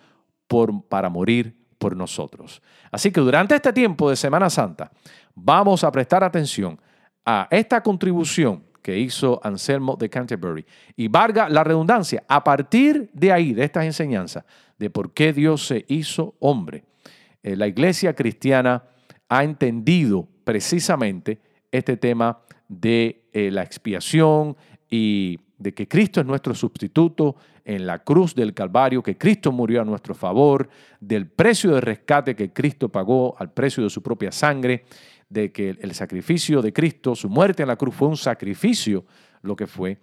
para 0.88 1.10
morir 1.10 1.58
por 1.80 1.98
nosotros. 1.98 2.62
Así 2.92 3.12
que 3.12 3.20
durante 3.20 3.56
este 3.56 3.74
tiempo 3.74 4.10
de 4.10 4.16
Semana 4.16 4.50
Santa 4.50 4.92
vamos 5.34 5.84
a 5.84 5.92
prestar 5.92 6.24
atención 6.24 6.80
a 7.26 7.48
esta 7.50 7.82
contribución 7.82 8.64
que 8.82 9.00
hizo 9.00 9.42
Anselmo 9.44 9.96
de 9.96 10.08
Canterbury 10.08 10.64
y 10.96 11.08
valga 11.08 11.50
la 11.50 11.64
redundancia, 11.64 12.24
a 12.28 12.44
partir 12.44 13.10
de 13.14 13.32
ahí, 13.32 13.54
de 13.54 13.64
estas 13.64 13.86
enseñanzas, 13.86 14.46
de 14.78 14.92
por 14.92 15.12
qué 15.12 15.34
Dios 15.34 15.66
se 15.66 15.84
hizo 15.88 16.36
hombre, 16.40 16.84
eh, 17.42 17.56
la 17.56 17.68
iglesia 17.68 18.14
cristiana 18.14 18.84
ha 19.28 19.44
entendido 19.44 20.28
precisamente 20.44 21.40
este 21.72 21.98
tema 21.98 22.40
de 22.68 23.28
eh, 23.34 23.50
la 23.50 23.64
expiación 23.64 24.56
y 24.90 25.40
de 25.58 25.74
que 25.74 25.88
Cristo 25.88 26.20
es 26.20 26.26
nuestro 26.26 26.54
sustituto 26.54 27.36
en 27.64 27.86
la 27.88 28.00
cruz 28.00 28.36
del 28.36 28.54
Calvario, 28.54 29.02
que 29.02 29.18
Cristo 29.18 29.52
murió 29.52 29.82
a 29.82 29.86
nuestro 29.86 30.14
favor, 30.14 30.70
del 31.00 31.28
precio 31.28 31.72
de 31.72 31.82
rescate 31.82 32.36
que 32.36 32.52
Cristo 32.52 32.90
pagó 32.90 33.36
al 33.40 33.52
precio 33.52 33.84
de 33.84 33.90
su 33.90 34.02
propia 34.02 34.32
sangre 34.32 34.86
de 35.30 35.52
que 35.52 35.70
el 35.70 35.94
sacrificio 35.94 36.62
de 36.62 36.72
Cristo, 36.72 37.16
su 37.16 37.30
muerte 37.30 37.64
en 37.64 37.70
la 37.70 37.76
cruz 37.76 37.96
fue 37.96 38.08
un 38.08 38.18
sacrificio 38.18 39.06
lo 39.42 39.56
que 39.56 39.68
fue. 39.68 39.98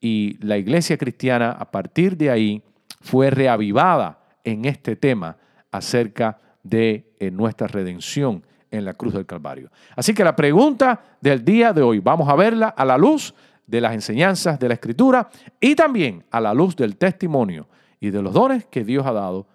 Y 0.00 0.36
la 0.44 0.58
iglesia 0.58 0.98
cristiana 0.98 1.52
a 1.52 1.70
partir 1.70 2.16
de 2.16 2.30
ahí 2.30 2.62
fue 3.00 3.30
reavivada 3.30 4.20
en 4.44 4.64
este 4.64 4.96
tema 4.96 5.36
acerca 5.70 6.38
de 6.62 7.14
eh, 7.18 7.30
nuestra 7.30 7.66
redención 7.66 8.44
en 8.70 8.84
la 8.84 8.94
cruz 8.94 9.14
del 9.14 9.26
Calvario. 9.26 9.70
Así 9.94 10.12
que 10.12 10.24
la 10.24 10.36
pregunta 10.36 11.16
del 11.20 11.44
día 11.44 11.72
de 11.72 11.82
hoy, 11.82 12.00
vamos 12.00 12.28
a 12.28 12.34
verla 12.34 12.68
a 12.68 12.84
la 12.84 12.98
luz 12.98 13.34
de 13.66 13.80
las 13.80 13.94
enseñanzas 13.94 14.58
de 14.58 14.68
la 14.68 14.74
Escritura 14.74 15.28
y 15.60 15.74
también 15.74 16.24
a 16.30 16.40
la 16.40 16.54
luz 16.54 16.76
del 16.76 16.96
testimonio 16.96 17.68
y 18.00 18.10
de 18.10 18.22
los 18.22 18.32
dones 18.32 18.66
que 18.66 18.84
Dios 18.84 19.06
ha 19.06 19.12
dado, 19.12 19.46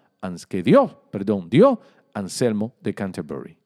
que 0.48 0.62
Dios, 0.62 0.96
perdón, 1.10 1.48
dio 1.50 1.80
Anselmo 2.14 2.74
de 2.80 2.94
Canterbury. 2.94 3.56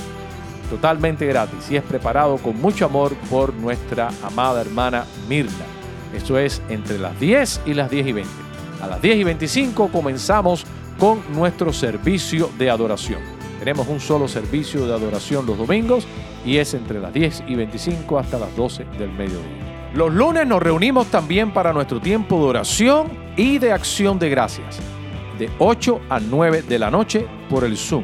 Totalmente 0.70 1.26
gratis 1.26 1.72
y 1.72 1.78
es 1.78 1.84
preparado 1.84 2.38
con 2.38 2.60
mucho 2.60 2.86
amor 2.86 3.16
por 3.30 3.54
nuestra 3.54 4.10
amada 4.24 4.62
hermana 4.62 5.06
Mirna. 5.30 5.66
Eso 6.14 6.38
es 6.38 6.62
entre 6.70 7.00
las 7.00 7.18
10 7.20 7.62
y 7.66 7.74
las 7.74 7.90
10 7.90 8.08
y 8.08 8.12
20. 8.12 8.32
A 8.82 8.88
las 8.88 9.02
10 9.02 9.18
y 9.18 9.24
25 9.24 9.88
comenzamos 9.88 10.66
con 11.00 11.22
nuestro 11.34 11.72
servicio 11.72 12.50
de 12.58 12.70
adoración. 12.70 13.22
Tenemos 13.60 13.88
un 13.88 14.02
solo 14.02 14.28
servicio 14.28 14.86
de 14.86 14.94
adoración 14.94 15.46
los 15.46 15.58
domingos 15.58 16.06
y 16.46 16.58
es 16.58 16.74
entre 16.74 17.00
las 17.00 17.14
10 17.14 17.44
y 17.48 17.56
25 17.56 18.20
hasta 18.20 18.40
las 18.40 18.56
12 18.56 18.86
del 18.98 19.12
mediodía. 19.12 19.92
Los 19.94 20.12
lunes 20.14 20.48
nos 20.48 20.62
reunimos 20.62 21.08
también 21.08 21.52
para 21.52 21.72
nuestro 21.72 22.00
tiempo 22.00 22.38
de 22.40 22.46
oración 22.46 23.08
y 23.38 23.60
de 23.60 23.72
acción 23.72 24.18
de 24.18 24.30
gracias, 24.30 24.80
de 25.38 25.50
8 25.60 26.02
a 26.10 26.20
9 26.20 26.64
de 26.64 26.80
la 26.80 26.90
noche 26.90 27.28
por 27.50 27.64
el 27.64 27.78
Zoom. 27.78 28.04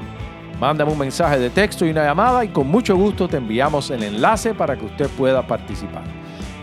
Mándame 0.59 0.91
un 0.91 0.99
mensaje 0.99 1.39
de 1.39 1.49
texto 1.49 1.85
y 1.85 1.91
una 1.91 2.03
llamada 2.03 2.43
y 2.43 2.49
con 2.49 2.67
mucho 2.67 2.95
gusto 2.95 3.27
te 3.27 3.37
enviamos 3.37 3.89
el 3.91 4.03
enlace 4.03 4.53
para 4.53 4.77
que 4.77 4.85
usted 4.85 5.07
pueda 5.17 5.47
participar. 5.47 6.03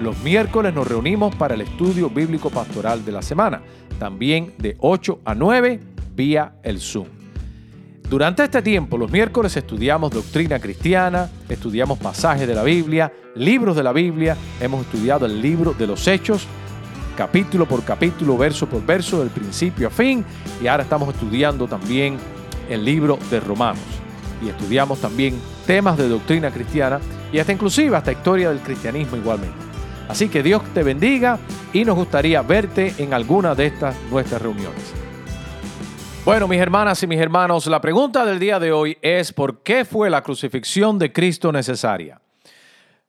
Los 0.00 0.18
miércoles 0.22 0.74
nos 0.74 0.86
reunimos 0.86 1.34
para 1.34 1.54
el 1.54 1.62
estudio 1.62 2.10
bíblico 2.10 2.50
pastoral 2.50 3.04
de 3.04 3.12
la 3.12 3.22
semana, 3.22 3.62
también 3.98 4.52
de 4.58 4.76
8 4.78 5.20
a 5.24 5.34
9 5.34 5.80
vía 6.14 6.52
el 6.62 6.78
Zoom. 6.78 7.15
Durante 8.08 8.44
este 8.44 8.62
tiempo, 8.62 8.96
los 8.96 9.10
miércoles 9.10 9.56
estudiamos 9.56 10.12
doctrina 10.12 10.60
cristiana, 10.60 11.28
estudiamos 11.48 11.98
pasajes 11.98 12.46
de 12.46 12.54
la 12.54 12.62
Biblia, 12.62 13.12
libros 13.34 13.74
de 13.74 13.82
la 13.82 13.92
Biblia, 13.92 14.36
hemos 14.60 14.82
estudiado 14.82 15.26
el 15.26 15.42
libro 15.42 15.74
de 15.76 15.88
los 15.88 16.06
Hechos, 16.06 16.46
capítulo 17.16 17.66
por 17.66 17.82
capítulo, 17.82 18.38
verso 18.38 18.68
por 18.68 18.86
verso, 18.86 19.18
del 19.18 19.30
principio 19.30 19.88
a 19.88 19.90
fin, 19.90 20.24
y 20.62 20.68
ahora 20.68 20.84
estamos 20.84 21.12
estudiando 21.12 21.66
también 21.66 22.16
el 22.70 22.84
libro 22.84 23.18
de 23.28 23.40
Romanos. 23.40 23.82
Y 24.40 24.50
estudiamos 24.50 25.00
también 25.00 25.34
temas 25.66 25.98
de 25.98 26.08
doctrina 26.08 26.52
cristiana 26.52 27.00
y 27.32 27.40
hasta 27.40 27.52
inclusive 27.52 27.96
hasta 27.96 28.12
historia 28.12 28.50
del 28.50 28.60
cristianismo 28.60 29.16
igualmente. 29.16 29.56
Así 30.08 30.28
que 30.28 30.44
Dios 30.44 30.62
te 30.72 30.84
bendiga 30.84 31.40
y 31.72 31.84
nos 31.84 31.96
gustaría 31.96 32.40
verte 32.42 32.94
en 32.98 33.14
alguna 33.14 33.56
de 33.56 33.66
estas 33.66 33.96
nuestras 34.12 34.40
reuniones. 34.40 35.05
Bueno, 36.26 36.48
mis 36.48 36.58
hermanas 36.58 37.00
y 37.04 37.06
mis 37.06 37.20
hermanos, 37.20 37.68
la 37.68 37.80
pregunta 37.80 38.26
del 38.26 38.40
día 38.40 38.58
de 38.58 38.72
hoy 38.72 38.98
es 39.00 39.32
¿por 39.32 39.62
qué 39.62 39.84
fue 39.84 40.10
la 40.10 40.24
crucifixión 40.24 40.98
de 40.98 41.12
Cristo 41.12 41.52
necesaria? 41.52 42.20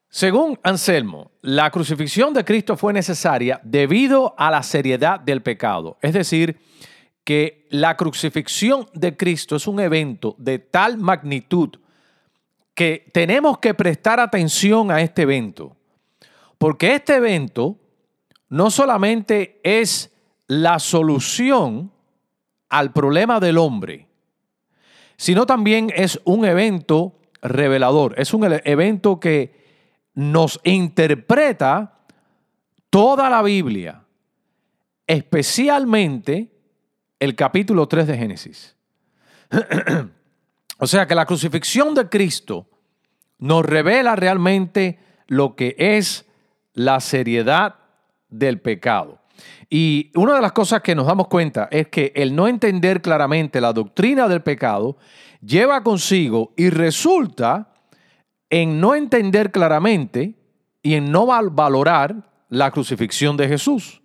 Según 0.08 0.60
Anselmo, 0.62 1.32
la 1.42 1.72
crucifixión 1.72 2.32
de 2.36 2.46
Cristo 2.46 2.78
fue 2.78 2.94
necesaria 2.94 3.60
debido 3.64 4.36
a 4.38 4.52
la 4.52 4.62
seriedad 4.62 5.20
del 5.20 5.42
pecado. 5.42 5.98
Es 6.04 6.14
decir, 6.14 6.60
que 7.24 7.66
la 7.72 7.98
crucifixión 7.98 8.88
de 8.94 9.18
Cristo 9.18 9.56
es 9.56 9.66
un 9.66 9.80
evento 9.80 10.36
de 10.38 10.60
tal 10.60 11.00
magnitud 11.00 11.72
que 12.76 13.10
tenemos 13.14 13.58
que 13.58 13.74
prestar 13.74 14.20
atención 14.20 14.92
a 14.92 15.02
este 15.02 15.24
evento. 15.24 15.76
Porque 16.60 16.94
este 16.94 17.16
evento 17.16 17.80
no 18.50 18.70
solamente 18.70 19.60
es 19.64 20.14
la 20.46 20.78
solución 20.78 21.97
al 22.70 22.92
problema 22.92 23.40
del 23.40 23.58
hombre, 23.58 24.08
sino 25.16 25.46
también 25.46 25.92
es 25.96 26.20
un 26.26 26.46
evento 26.46 27.20
revelador, 27.42 28.16
es 28.18 28.34
un 28.34 28.44
evento 28.66 29.20
que 29.20 29.66
nos 30.14 30.60
interpreta 30.64 32.00
toda 32.90 33.30
la 33.30 33.42
Biblia, 33.42 34.04
especialmente 35.06 36.52
el 37.20 37.36
capítulo 37.36 37.88
3 37.88 38.08
de 38.08 38.18
Génesis. 38.18 38.76
o 40.78 40.88
sea 40.88 41.06
que 41.08 41.16
la 41.16 41.26
crucifixión 41.26 41.94
de 41.94 42.10
Cristo 42.10 42.68
nos 43.40 43.66
revela 43.66 44.16
realmente 44.16 45.00
lo 45.28 45.56
que 45.56 45.76
es 45.78 46.26
la 46.74 47.00
seriedad 47.00 47.76
del 48.30 48.60
pecado. 48.60 49.20
Y 49.70 50.12
una 50.16 50.36
de 50.36 50.42
las 50.42 50.52
cosas 50.52 50.82
que 50.82 50.96
nos 50.96 51.08
damos 51.08 51.28
cuenta 51.28 51.68
es 51.72 51.88
que 51.88 52.12
el 52.16 52.36
no 52.36 52.48
entender 52.48 53.02
claramente 53.02 53.62
la 53.62 53.74
doctrina 53.74 54.28
del 54.28 54.42
pecado 54.42 54.98
lleva 55.42 55.84
consigo 55.84 56.54
y 56.56 56.70
resulta 56.70 57.74
en 58.50 58.80
no 58.80 58.96
entender 58.96 59.52
claramente 59.52 60.36
y 60.82 60.96
en 60.96 61.12
no 61.12 61.26
valorar 61.26 62.16
la 62.50 62.72
crucifixión 62.72 63.36
de 63.38 63.48
Jesús. 63.48 64.02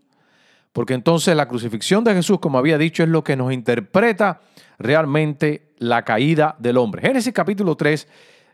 Porque 0.73 0.95
entonces 0.95 1.37
la 1.37 1.49
crucifixión 1.49 2.03
de 2.03 2.15
Jesús, 2.15 2.39
como 2.41 2.59
había 2.59 2.79
dicho, 2.79 3.03
es 3.03 3.09
lo 3.09 3.23
que 3.23 3.37
nos 3.37 3.53
interpreta 3.53 4.41
realmente 4.79 5.75
la 5.79 6.03
caída 6.03 6.57
del 6.59 6.79
hombre. 6.79 7.03
Génesis 7.03 7.33
capítulo 7.33 7.77
3 7.77 8.09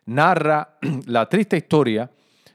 narra 0.06 0.76
la 1.06 1.28
triste 1.28 1.56
historia 1.56 2.10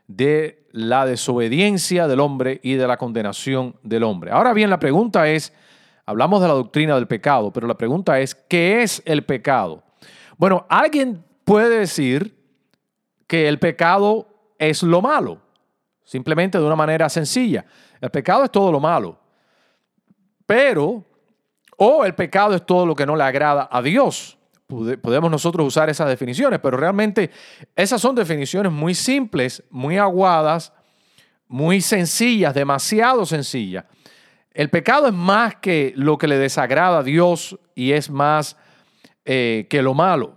de 0.07 0.67
la 0.71 1.05
desobediencia 1.05 2.07
del 2.07 2.19
hombre 2.19 2.59
y 2.63 2.75
de 2.75 2.87
la 2.87 2.97
condenación 2.97 3.75
del 3.83 4.03
hombre. 4.03 4.31
Ahora 4.31 4.53
bien, 4.53 4.69
la 4.69 4.79
pregunta 4.79 5.27
es, 5.27 5.53
hablamos 6.05 6.41
de 6.41 6.47
la 6.47 6.53
doctrina 6.53 6.95
del 6.95 7.07
pecado, 7.07 7.51
pero 7.51 7.67
la 7.67 7.77
pregunta 7.77 8.19
es, 8.19 8.35
¿qué 8.35 8.81
es 8.81 9.01
el 9.05 9.23
pecado? 9.23 9.83
Bueno, 10.37 10.65
alguien 10.69 11.23
puede 11.45 11.79
decir 11.79 12.35
que 13.27 13.47
el 13.47 13.59
pecado 13.59 14.27
es 14.57 14.83
lo 14.83 15.01
malo, 15.01 15.39
simplemente 16.03 16.57
de 16.57 16.65
una 16.65 16.75
manera 16.75 17.09
sencilla. 17.09 17.65
El 18.01 18.09
pecado 18.09 18.43
es 18.43 18.51
todo 18.51 18.71
lo 18.71 18.79
malo, 18.79 19.19
pero, 20.45 21.05
o 21.77 22.03
el 22.03 22.15
pecado 22.15 22.55
es 22.55 22.65
todo 22.65 22.85
lo 22.85 22.95
que 22.95 23.05
no 23.05 23.15
le 23.15 23.23
agrada 23.23 23.67
a 23.71 23.81
Dios 23.81 24.37
podemos 25.01 25.29
nosotros 25.29 25.67
usar 25.67 25.89
esas 25.89 26.07
definiciones, 26.07 26.59
pero 26.59 26.77
realmente 26.77 27.31
esas 27.75 28.01
son 28.01 28.15
definiciones 28.15 28.71
muy 28.71 28.95
simples, 28.95 29.63
muy 29.69 29.97
aguadas, 29.97 30.73
muy 31.47 31.81
sencillas, 31.81 32.53
demasiado 32.53 33.25
sencillas. 33.25 33.85
El 34.53 34.69
pecado 34.69 35.07
es 35.07 35.13
más 35.13 35.55
que 35.55 35.93
lo 35.95 36.17
que 36.17 36.27
le 36.27 36.37
desagrada 36.37 36.99
a 36.99 37.03
Dios 37.03 37.57
y 37.75 37.91
es 37.91 38.09
más 38.09 38.57
eh, 39.25 39.67
que 39.69 39.81
lo 39.81 39.93
malo. 39.93 40.35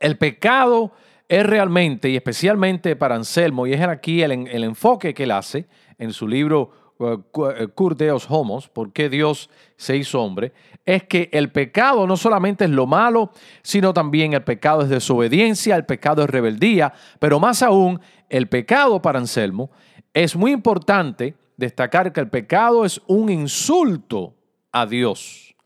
El 0.00 0.18
pecado 0.18 0.92
es 1.28 1.44
realmente, 1.44 2.08
y 2.10 2.16
especialmente 2.16 2.94
para 2.94 3.14
Anselmo, 3.14 3.66
y 3.66 3.72
es 3.72 3.80
aquí 3.80 4.22
el, 4.22 4.46
el 4.48 4.64
enfoque 4.64 5.14
que 5.14 5.24
él 5.24 5.30
hace 5.30 5.66
en 5.98 6.12
su 6.12 6.28
libro 6.28 6.85
Cur 6.98 7.96
Deus 7.96 8.26
Homos, 8.28 8.68
¿por 8.68 8.92
qué 8.92 9.08
Dios 9.08 9.50
se 9.76 9.96
hizo 9.96 10.22
hombre? 10.22 10.52
es 10.86 11.02
que 11.02 11.28
el 11.32 11.50
pecado 11.50 12.06
no 12.06 12.16
solamente 12.16 12.64
es 12.64 12.70
lo 12.70 12.86
malo, 12.86 13.32
sino 13.62 13.92
también 13.92 14.32
el 14.32 14.44
pecado 14.44 14.82
es 14.82 14.88
desobediencia, 14.88 15.74
el 15.74 15.84
pecado 15.84 16.22
es 16.22 16.30
rebeldía, 16.30 16.92
pero 17.18 17.40
más 17.40 17.62
aún, 17.62 18.00
el 18.30 18.46
pecado 18.46 19.02
para 19.02 19.18
Anselmo 19.18 19.70
es 20.14 20.36
muy 20.36 20.52
importante 20.52 21.34
destacar 21.56 22.12
que 22.12 22.20
el 22.20 22.28
pecado 22.28 22.84
es 22.84 23.02
un 23.08 23.30
insulto 23.30 24.34
a 24.70 24.86
Dios. 24.86 25.56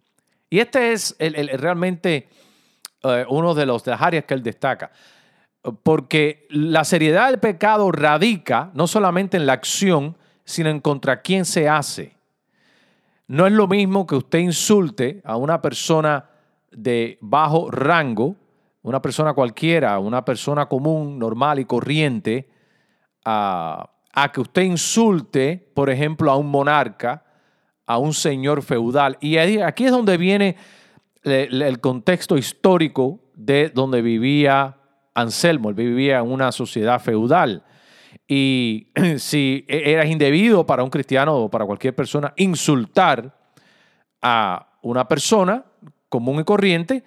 Y 0.48 0.58
este 0.58 0.92
es 0.92 1.14
realmente 1.18 2.28
eh, 3.02 3.24
uno 3.28 3.54
de, 3.54 3.66
los, 3.66 3.84
de 3.84 3.90
las 3.92 4.00
áreas 4.00 4.24
que 4.24 4.34
él 4.34 4.42
destaca. 4.42 4.90
Porque 5.82 6.46
la 6.48 6.84
seriedad 6.84 7.28
del 7.28 7.38
pecado 7.38 7.92
radica 7.92 8.70
no 8.72 8.86
solamente 8.86 9.36
en 9.36 9.44
la 9.44 9.52
acción, 9.52 10.16
sino 10.50 10.68
en 10.70 10.80
contra 10.80 11.22
quién 11.22 11.44
se 11.44 11.68
hace. 11.68 12.16
No 13.26 13.46
es 13.46 13.52
lo 13.52 13.68
mismo 13.68 14.06
que 14.06 14.16
usted 14.16 14.40
insulte 14.40 15.20
a 15.24 15.36
una 15.36 15.62
persona 15.62 16.30
de 16.72 17.18
bajo 17.20 17.70
rango 17.70 18.36
una 18.82 19.02
persona 19.02 19.34
cualquiera, 19.34 19.98
una 19.98 20.24
persona 20.24 20.66
común, 20.66 21.18
normal 21.18 21.58
y 21.58 21.64
corriente, 21.64 22.48
a, 23.24 23.90
que 24.32 24.40
usted 24.40 24.62
insulte, 24.62 25.70
por 25.74 25.90
ejemplo, 25.90 26.30
a 26.30 26.36
un 26.36 26.50
monarca, 26.50 27.22
a 27.86 27.98
un 27.98 28.14
señor 28.14 28.62
feudal. 28.62 29.18
Y 29.20 29.36
aquí 29.36 29.84
es 29.84 29.90
donde 29.90 30.16
viene 30.16 30.56
el, 31.22 31.80
contexto 31.80 32.38
histórico 32.38 33.20
de 33.34 33.68
donde 33.68 34.00
vivía 34.02 34.78
Anselmo. 35.14 35.68
Él 35.68 35.74
vivía 35.74 36.18
en 36.18 36.30
una 36.30 36.52
sociedad 36.52 37.00
feudal. 37.00 37.62
Y 38.32 38.86
si 39.18 39.64
e, 39.66 39.90
era 39.90 40.06
indebido 40.06 40.64
para 40.64 40.84
un 40.84 40.88
cristiano 40.88 41.36
o 41.36 41.50
para 41.50 41.66
cualquier 41.66 41.96
persona 41.96 42.32
insultar 42.36 43.36
a 44.22 44.68
una 44.82 45.08
persona 45.08 45.64
común 46.08 46.40
y 46.40 46.44
corriente, 46.44 47.02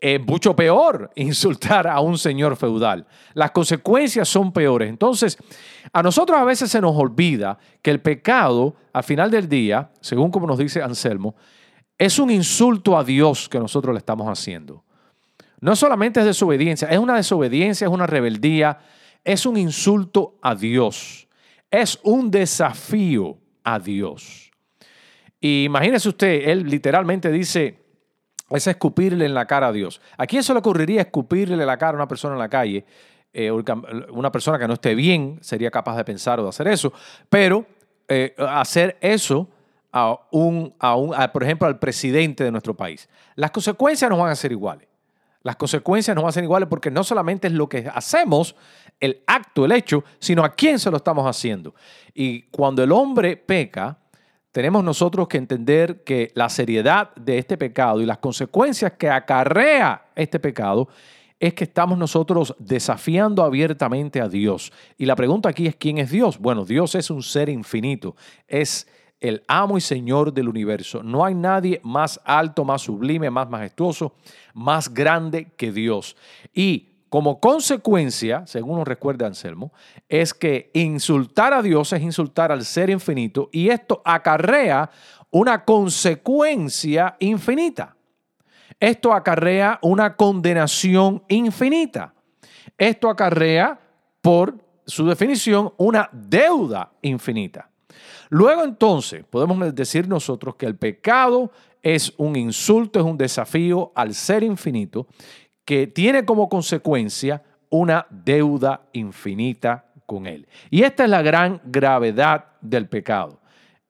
es 0.00 0.20
mucho 0.26 0.56
peor 0.56 1.12
insultar 1.14 1.86
a 1.86 2.00
un 2.00 2.18
señor 2.18 2.56
feudal. 2.56 3.06
Las 3.34 3.52
consecuencias 3.52 4.28
son 4.28 4.50
peores. 4.50 4.88
Entonces, 4.88 5.38
a 5.92 6.02
nosotros 6.02 6.36
a 6.40 6.44
veces 6.44 6.72
se 6.72 6.80
nos 6.80 6.96
olvida 6.96 7.56
que 7.80 7.92
el 7.92 8.00
pecado, 8.00 8.74
al 8.92 9.04
final 9.04 9.30
del 9.30 9.48
día, 9.48 9.92
según 10.00 10.32
como 10.32 10.48
nos 10.48 10.58
dice 10.58 10.82
Anselmo, 10.82 11.36
es 11.96 12.18
un 12.18 12.32
insulto 12.32 12.98
a 12.98 13.04
Dios 13.04 13.48
que 13.48 13.60
nosotros 13.60 13.94
le 13.94 13.98
estamos 13.98 14.26
haciendo. 14.26 14.82
No 15.60 15.76
solamente 15.76 16.18
es 16.18 16.26
desobediencia, 16.26 16.88
es 16.88 16.98
una 16.98 17.14
desobediencia, 17.14 17.86
es 17.86 17.92
una 17.92 18.08
rebeldía, 18.08 18.80
es 19.24 19.46
un 19.46 19.56
insulto 19.56 20.38
a 20.42 20.54
Dios, 20.54 21.28
es 21.70 21.98
un 22.02 22.30
desafío 22.30 23.36
a 23.64 23.78
Dios. 23.78 24.50
Imagínese 25.40 26.08
usted, 26.08 26.48
él 26.48 26.64
literalmente 26.68 27.30
dice, 27.30 27.78
es 28.50 28.66
escupirle 28.66 29.24
en 29.26 29.34
la 29.34 29.46
cara 29.46 29.68
a 29.68 29.72
Dios. 29.72 30.00
¿A 30.16 30.26
quién 30.26 30.42
se 30.42 30.52
le 30.52 30.58
ocurriría 30.58 31.02
escupirle 31.02 31.64
la 31.64 31.78
cara 31.78 31.92
a 31.92 31.96
una 31.96 32.08
persona 32.08 32.34
en 32.34 32.40
la 32.40 32.48
calle? 32.48 32.84
Eh, 33.32 33.50
una 33.50 34.32
persona 34.32 34.58
que 34.58 34.66
no 34.66 34.74
esté 34.74 34.94
bien 34.94 35.38
sería 35.40 35.70
capaz 35.70 35.96
de 35.96 36.04
pensar 36.04 36.40
o 36.40 36.42
de 36.42 36.48
hacer 36.48 36.66
eso, 36.68 36.92
pero 37.28 37.64
eh, 38.08 38.34
hacer 38.38 38.98
eso 39.00 39.48
a 39.92 40.18
un, 40.32 40.74
a 40.78 40.96
un 40.96 41.14
por 41.32 41.44
ejemplo, 41.44 41.68
al 41.68 41.78
presidente 41.78 42.44
de 42.44 42.50
nuestro 42.50 42.74
país. 42.74 43.08
Las 43.36 43.52
consecuencias 43.52 44.10
no 44.10 44.18
van 44.18 44.30
a 44.30 44.36
ser 44.36 44.52
iguales. 44.52 44.89
Las 45.42 45.56
consecuencias 45.56 46.14
no 46.14 46.22
van 46.22 46.28
a 46.28 46.32
ser 46.32 46.44
iguales 46.44 46.68
porque 46.68 46.90
no 46.90 47.02
solamente 47.02 47.48
es 47.48 47.54
lo 47.54 47.68
que 47.68 47.90
hacemos, 47.92 48.54
el 49.00 49.22
acto, 49.26 49.64
el 49.64 49.72
hecho, 49.72 50.04
sino 50.18 50.44
a 50.44 50.54
quién 50.54 50.78
se 50.78 50.90
lo 50.90 50.98
estamos 50.98 51.26
haciendo. 51.26 51.74
Y 52.12 52.42
cuando 52.50 52.82
el 52.82 52.92
hombre 52.92 53.36
peca, 53.36 53.98
tenemos 54.52 54.84
nosotros 54.84 55.28
que 55.28 55.38
entender 55.38 56.02
que 56.04 56.32
la 56.34 56.48
seriedad 56.48 57.14
de 57.14 57.38
este 57.38 57.56
pecado 57.56 58.00
y 58.00 58.06
las 58.06 58.18
consecuencias 58.18 58.92
que 58.92 59.08
acarrea 59.08 60.10
este 60.14 60.38
pecado 60.38 60.88
es 61.38 61.54
que 61.54 61.64
estamos 61.64 61.96
nosotros 61.96 62.54
desafiando 62.58 63.42
abiertamente 63.42 64.20
a 64.20 64.28
Dios. 64.28 64.72
Y 64.98 65.06
la 65.06 65.16
pregunta 65.16 65.48
aquí 65.48 65.66
es, 65.66 65.76
¿quién 65.76 65.96
es 65.96 66.10
Dios? 66.10 66.38
Bueno, 66.38 66.66
Dios 66.66 66.94
es 66.94 67.10
un 67.10 67.22
ser 67.22 67.48
infinito, 67.48 68.14
es 68.46 68.86
el 69.20 69.42
amo 69.46 69.78
y 69.78 69.80
señor 69.80 70.32
del 70.32 70.48
universo. 70.48 71.02
No 71.02 71.24
hay 71.24 71.34
nadie 71.34 71.80
más 71.84 72.20
alto, 72.24 72.64
más 72.64 72.82
sublime, 72.82 73.30
más 73.30 73.48
majestuoso, 73.48 74.14
más 74.54 74.92
grande 74.92 75.52
que 75.56 75.72
Dios. 75.72 76.16
Y 76.54 76.88
como 77.10 77.40
consecuencia, 77.40 78.46
según 78.46 78.78
nos 78.78 78.88
recuerda 78.88 79.26
Anselmo, 79.26 79.72
es 80.08 80.32
que 80.32 80.70
insultar 80.74 81.52
a 81.52 81.60
Dios 81.60 81.92
es 81.92 82.02
insultar 82.02 82.52
al 82.52 82.64
ser 82.64 82.88
infinito 82.88 83.48
y 83.52 83.68
esto 83.68 84.00
acarrea 84.04 84.90
una 85.30 85.64
consecuencia 85.64 87.16
infinita. 87.18 87.96
Esto 88.78 89.12
acarrea 89.12 89.78
una 89.82 90.16
condenación 90.16 91.22
infinita. 91.28 92.14
Esto 92.78 93.10
acarrea, 93.10 93.78
por 94.22 94.56
su 94.86 95.06
definición, 95.06 95.72
una 95.76 96.08
deuda 96.12 96.92
infinita. 97.02 97.69
Luego 98.30 98.64
entonces 98.64 99.24
podemos 99.28 99.74
decir 99.74 100.08
nosotros 100.08 100.54
que 100.56 100.66
el 100.66 100.76
pecado 100.76 101.50
es 101.82 102.14
un 102.16 102.36
insulto, 102.36 102.98
es 102.98 103.04
un 103.04 103.18
desafío 103.18 103.92
al 103.94 104.14
ser 104.14 104.42
infinito 104.42 105.06
que 105.64 105.86
tiene 105.86 106.24
como 106.24 106.48
consecuencia 106.48 107.42
una 107.68 108.06
deuda 108.10 108.82
infinita 108.92 109.84
con 110.06 110.26
Él. 110.26 110.46
Y 110.70 110.82
esta 110.82 111.04
es 111.04 111.10
la 111.10 111.22
gran 111.22 111.60
gravedad 111.64 112.46
del 112.60 112.88
pecado. 112.88 113.40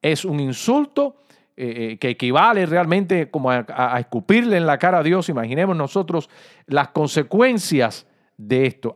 Es 0.02 0.24
un 0.24 0.40
insulto 0.40 1.22
eh, 1.56 1.92
eh, 1.92 1.98
que 1.98 2.10
equivale 2.10 2.64
realmente 2.64 3.30
como 3.30 3.50
a, 3.50 3.96
escupirle 3.98 4.56
en 4.56 4.66
la 4.66 4.78
cara 4.78 4.98
a 4.98 5.02
Dios. 5.02 5.28
Imaginemos 5.28 5.76
nosotros 5.76 6.30
las 6.66 6.88
consecuencias 6.88 8.06
de 8.36 8.66
esto. 8.66 8.94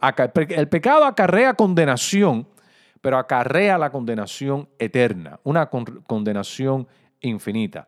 El 0.49 0.69
pecado 0.69 1.05
acarrea 1.05 1.55
condenación, 1.55 2.47
pero 3.05 3.19
acarrea 3.19 3.77
la 3.77 3.91
condenación 3.91 4.67
eterna, 4.79 5.39
una 5.45 5.69
condenación 5.69 6.89
infinita. 7.21 7.87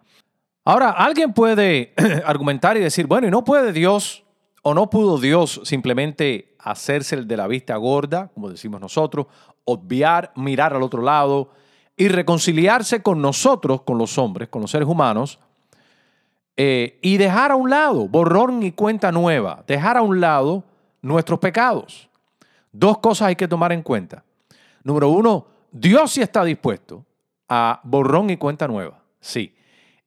Ahora, 0.63 0.91
alguien 0.91 1.33
puede 1.33 1.95
argumentar 2.27 2.77
y 2.77 2.81
decir, 2.81 3.07
bueno, 3.07 3.27
¿y 3.27 3.31
no 3.31 3.43
puede 3.43 3.73
Dios 3.73 4.27
¿O 4.69 4.75
no 4.75 4.91
pudo 4.91 5.21
Dios 5.21 5.61
simplemente 5.63 6.57
hacerse 6.59 7.15
el 7.15 7.29
de 7.29 7.37
la 7.37 7.47
vista 7.47 7.77
gorda, 7.77 8.33
como 8.35 8.51
decimos 8.51 8.81
nosotros, 8.81 9.29
obviar, 9.65 10.33
mirar 10.35 10.75
al 10.75 10.83
otro 10.83 11.03
lado 11.03 11.53
y 11.97 12.09
reconciliarse 12.09 13.01
con 13.01 13.23
nosotros, 13.23 13.83
con 13.83 13.97
los 13.97 14.19
hombres, 14.19 14.49
con 14.49 14.63
los 14.63 14.73
seres 14.73 14.89
humanos, 14.89 15.39
eh, 16.57 16.99
y 17.01 17.17
dejar 17.17 17.53
a 17.53 17.55
un 17.55 17.71
lado, 17.71 18.09
borrón 18.09 18.65
y 18.65 18.73
cuenta 18.73 19.13
nueva, 19.13 19.63
dejar 19.69 19.99
a 19.99 20.03
un 20.03 20.21
lado 20.21 20.65
nuestros 21.01 21.39
pecados? 21.39 22.09
Dos 22.73 22.99
cosas 22.99 23.29
hay 23.29 23.37
que 23.37 23.47
tomar 23.47 23.71
en 23.71 23.83
cuenta. 23.83 24.25
Número 24.87 25.09
uno, 25.09 25.49
Dios 25.73 26.13
sí 26.13 26.23
está 26.23 26.45
dispuesto 26.45 27.05
a 27.49 27.81
borrón 27.83 28.31
y 28.31 28.37
cuenta 28.37 28.69
nueva, 28.69 29.03
sí, 29.19 29.53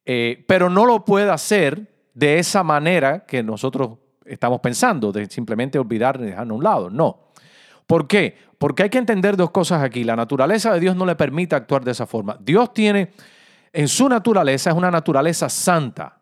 eh, 0.05 0.41
pero 0.47 0.69
no 0.69 0.85
lo 0.85 1.03
puede 1.03 1.29
hacer 1.29 1.85
de 2.13 2.39
esa 2.39 2.63
manera 2.63 3.25
que 3.25 3.43
nosotros 3.43 3.97
estamos 4.23 4.61
pensando, 4.61 5.11
de 5.11 5.25
simplemente 5.25 5.77
olvidar 5.77 6.17
y 6.21 6.27
dejarlo 6.27 6.53
a 6.53 6.57
un 6.57 6.63
lado. 6.63 6.89
No. 6.89 7.27
¿Por 7.85 8.07
qué? 8.07 8.37
Porque 8.57 8.83
hay 8.83 8.89
que 8.89 8.99
entender 8.99 9.35
dos 9.35 9.51
cosas 9.51 9.83
aquí. 9.83 10.05
La 10.05 10.15
naturaleza 10.15 10.73
de 10.73 10.79
Dios 10.79 10.95
no 10.95 11.05
le 11.05 11.17
permite 11.17 11.57
actuar 11.57 11.83
de 11.83 11.91
esa 11.91 12.07
forma. 12.07 12.37
Dios 12.39 12.73
tiene, 12.73 13.11
en 13.73 13.89
su 13.89 14.07
naturaleza, 14.07 14.69
es 14.69 14.77
una 14.77 14.91
naturaleza 14.91 15.49
santa. 15.49 16.19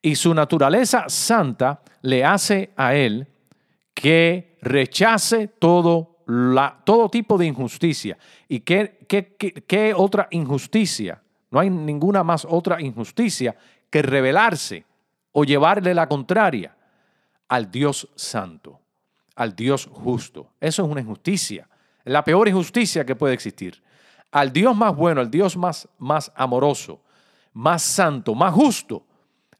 Y 0.00 0.14
su 0.14 0.32
naturaleza 0.32 1.04
santa 1.08 1.82
le 2.00 2.24
hace 2.24 2.72
a 2.74 2.94
Él 2.94 3.28
que 3.92 4.56
rechace 4.62 5.48
todo, 5.48 6.11
la, 6.32 6.80
todo 6.84 7.08
tipo 7.08 7.36
de 7.36 7.46
injusticia. 7.46 8.16
¿Y 8.48 8.60
qué, 8.60 8.98
qué, 9.06 9.34
qué 9.36 9.92
otra 9.94 10.28
injusticia? 10.30 11.22
No 11.50 11.60
hay 11.60 11.68
ninguna 11.68 12.24
más 12.24 12.46
otra 12.48 12.80
injusticia 12.80 13.54
que 13.90 14.00
rebelarse 14.00 14.86
o 15.32 15.44
llevarle 15.44 15.94
la 15.94 16.08
contraria 16.08 16.74
al 17.48 17.70
Dios 17.70 18.08
santo, 18.14 18.80
al 19.36 19.54
Dios 19.54 19.88
justo. 19.92 20.52
Eso 20.60 20.84
es 20.84 20.90
una 20.90 21.02
injusticia, 21.02 21.68
la 22.04 22.24
peor 22.24 22.48
injusticia 22.48 23.04
que 23.04 23.16
puede 23.16 23.34
existir. 23.34 23.82
Al 24.30 24.50
Dios 24.50 24.74
más 24.74 24.96
bueno, 24.96 25.20
al 25.20 25.30
Dios 25.30 25.58
más, 25.58 25.86
más 25.98 26.32
amoroso, 26.34 27.02
más 27.52 27.82
santo, 27.82 28.34
más 28.34 28.54
justo, 28.54 29.04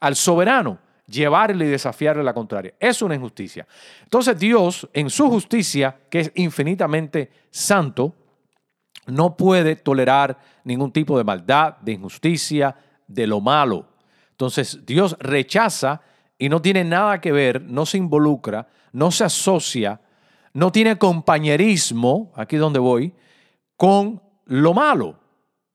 al 0.01 0.17
soberano, 0.17 0.79
llevarle 1.07 1.67
y 1.67 1.69
desafiarle 1.69 2.23
la 2.23 2.35
contraria. 2.35 2.75
Es 2.79 3.03
una 3.03 3.15
injusticia. 3.15 3.67
Entonces 4.03 4.39
Dios, 4.39 4.89
en 4.93 5.11
su 5.11 5.29
justicia, 5.29 5.97
que 6.09 6.21
es 6.21 6.33
infinitamente 6.35 7.31
santo, 7.51 8.15
no 9.07 9.37
puede 9.37 9.77
tolerar 9.77 10.39
ningún 10.65 10.93
tipo 10.93 11.19
de 11.19 11.25
maldad, 11.25 11.77
de 11.79 11.93
injusticia, 11.93 12.77
de 13.07 13.27
lo 13.27 13.41
malo. 13.41 13.89
Entonces 14.31 14.85
Dios 14.87 15.17
rechaza 15.19 16.01
y 16.39 16.49
no 16.49 16.63
tiene 16.63 16.85
nada 16.85 17.21
que 17.21 17.33
ver, 17.33 17.63
no 17.63 17.87
se 17.87 17.99
involucra, 17.99 18.69
no 18.93 19.11
se 19.11 19.25
asocia, 19.25 20.01
no 20.55 20.73
tiene 20.73 20.99
compañerismo, 20.99 22.33
aquí 22.37 22.57
donde 22.57 22.79
voy, 22.79 23.15
con 23.77 24.23
lo 24.47 24.75
malo, 24.75 25.19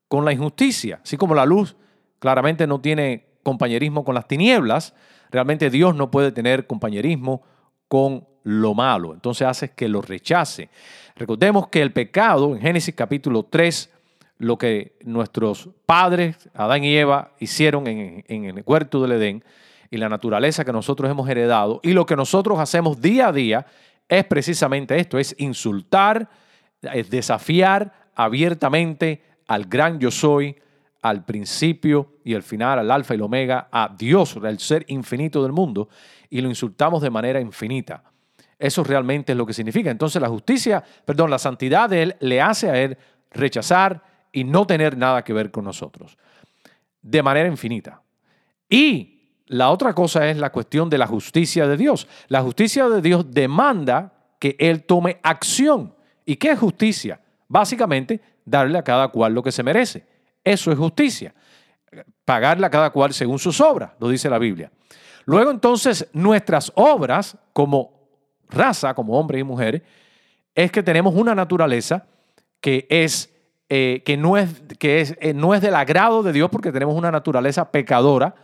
con 0.08 0.24
la 0.26 0.32
injusticia. 0.32 1.00
Así 1.04 1.18
como 1.18 1.36
la 1.36 1.46
luz 1.46 1.76
claramente 2.20 2.68
no 2.68 2.80
tiene 2.80 3.40
compañerismo 3.44 4.04
con 4.04 4.16
las 4.16 4.28
tinieblas, 4.28 4.94
realmente 5.32 5.70
Dios 5.70 5.96
no 5.96 6.12
puede 6.12 6.32
tener 6.32 6.68
compañerismo 6.68 7.42
con 7.88 8.28
lo 8.44 8.74
malo. 8.74 9.13
Entonces 9.13 9.48
hace 9.48 9.72
que 9.72 9.90
lo 9.90 10.02
rechace. 10.02 10.70
Recordemos 11.16 11.68
que 11.68 11.82
el 11.82 11.92
pecado, 11.92 12.56
en 12.56 12.62
Génesis 12.62 12.96
capítulo 12.96 13.44
3, 13.44 13.92
lo 14.40 14.58
que 14.58 14.98
nuestros 15.04 15.70
padres, 15.86 16.50
Adán 16.54 16.84
y 16.84 16.96
Eva, 16.96 17.32
hicieron 17.40 17.88
en, 17.88 18.24
en 18.28 18.46
el 18.46 18.63
huerto 18.66 19.02
del 19.02 19.13
Edén, 19.13 19.44
y 19.90 19.98
la 19.98 20.10
naturaleza 20.10 20.66
que 20.66 20.74
nosotros 20.74 21.10
hemos 21.10 21.30
heredado 21.30 21.80
y 21.84 21.94
lo 21.94 22.06
que 22.06 22.16
nosotros 22.16 22.60
hacemos 22.60 23.02
día 23.02 23.30
a 23.30 23.32
día 23.32 23.66
es 24.10 24.24
precisamente 24.26 24.98
esto, 25.00 25.18
es 25.18 25.36
insultar, 25.38 26.30
es 26.82 27.10
desafiar 27.10 28.10
abiertamente 28.16 29.24
al 29.48 29.66
gran 29.66 30.00
yo 30.00 30.12
soy, 30.12 30.56
al 31.02 31.26
principio 31.26 32.16
y 32.24 32.34
al 32.34 32.44
final, 32.44 32.80
al 32.80 32.92
alfa 32.92 33.14
y 33.14 33.18
el 33.18 33.22
omega, 33.22 33.70
a 33.72 33.94
Dios, 33.98 34.38
el 34.44 34.60
ser 34.60 34.86
infinito 34.88 35.44
del 35.44 35.52
mundo. 35.52 35.90
y 36.30 36.42
lo 36.42 36.50
insultamos 36.50 37.02
de 37.02 37.10
manera 37.10 37.40
infinita. 37.40 38.04
Eso 38.60 38.84
realmente 38.84 39.32
es 39.32 39.38
lo 39.38 39.46
que 39.46 39.54
significa. 39.54 39.92
Entonces 39.92 40.22
la 40.22 40.28
justicia, 40.28 40.84
perdón, 41.06 41.30
la 41.30 41.40
santidad 41.40 41.90
de 41.90 42.04
Él 42.04 42.16
le 42.20 42.42
hace 42.42 42.70
a 42.70 42.82
Él 42.82 42.98
rechazar 43.32 44.04
y 44.32 44.44
no 44.44 44.66
tener 44.66 44.98
nada 44.98 45.24
que 45.24 45.34
ver 45.34 45.52
con 45.52 45.64
nosotros. 45.64 46.18
De 47.02 47.24
manera 47.24 47.48
infinita. 47.48 48.02
Y 48.70 49.18
la 49.46 49.70
otra 49.70 49.94
cosa 49.94 50.28
es 50.30 50.38
la 50.38 50.52
cuestión 50.52 50.90
de 50.90 50.98
la 50.98 51.08
justicia 51.08 51.68
de 51.68 51.78
Dios. 51.78 52.08
La 52.28 52.42
justicia 52.42 52.90
de 52.90 53.02
Dios 53.02 53.32
demanda 53.32 54.14
que 54.40 54.56
Él 54.60 54.84
tome 54.84 55.20
acción. 55.24 55.96
¿Y 56.26 56.36
qué 56.36 56.52
es 56.52 56.60
justicia? 56.60 57.22
Básicamente, 57.48 58.20
darle 58.44 58.78
a 58.78 58.84
cada 58.84 59.08
cual 59.10 59.34
lo 59.34 59.44
que 59.44 59.52
se 59.52 59.64
merece. 59.64 60.06
Eso 60.52 60.72
es 60.72 60.78
justicia. 60.78 61.34
Pagarle 62.26 62.66
a 62.66 62.70
cada 62.70 62.90
cual 62.90 63.14
según 63.14 63.40
sus 63.40 63.60
obras, 63.62 63.92
lo 64.00 64.10
dice 64.10 64.30
la 64.30 64.40
Biblia. 64.40 64.72
Luego 65.26 65.52
entonces 65.52 66.08
nuestras 66.14 66.72
obras 66.76 67.38
como 67.54 68.10
raza, 68.50 68.94
como 68.94 69.20
hombres 69.20 69.42
y 69.42 69.44
mujeres, 69.44 69.82
es 70.56 70.72
que 70.72 70.84
tenemos 70.84 71.14
una 71.16 71.36
naturaleza 71.36 72.06
que 72.62 72.88
es 72.90 73.30
eh, 73.70 74.02
que, 74.06 74.16
no 74.16 74.38
es, 74.38 74.62
que 74.80 75.02
es, 75.02 75.18
eh, 75.20 75.34
no 75.34 75.54
es 75.54 75.62
del 75.62 75.76
agrado 75.76 76.24
de 76.24 76.32
Dios 76.32 76.50
porque 76.50 76.72
tenemos 76.72 76.96
una 76.96 77.12
naturaleza 77.12 77.70
pecadora, 77.70 78.36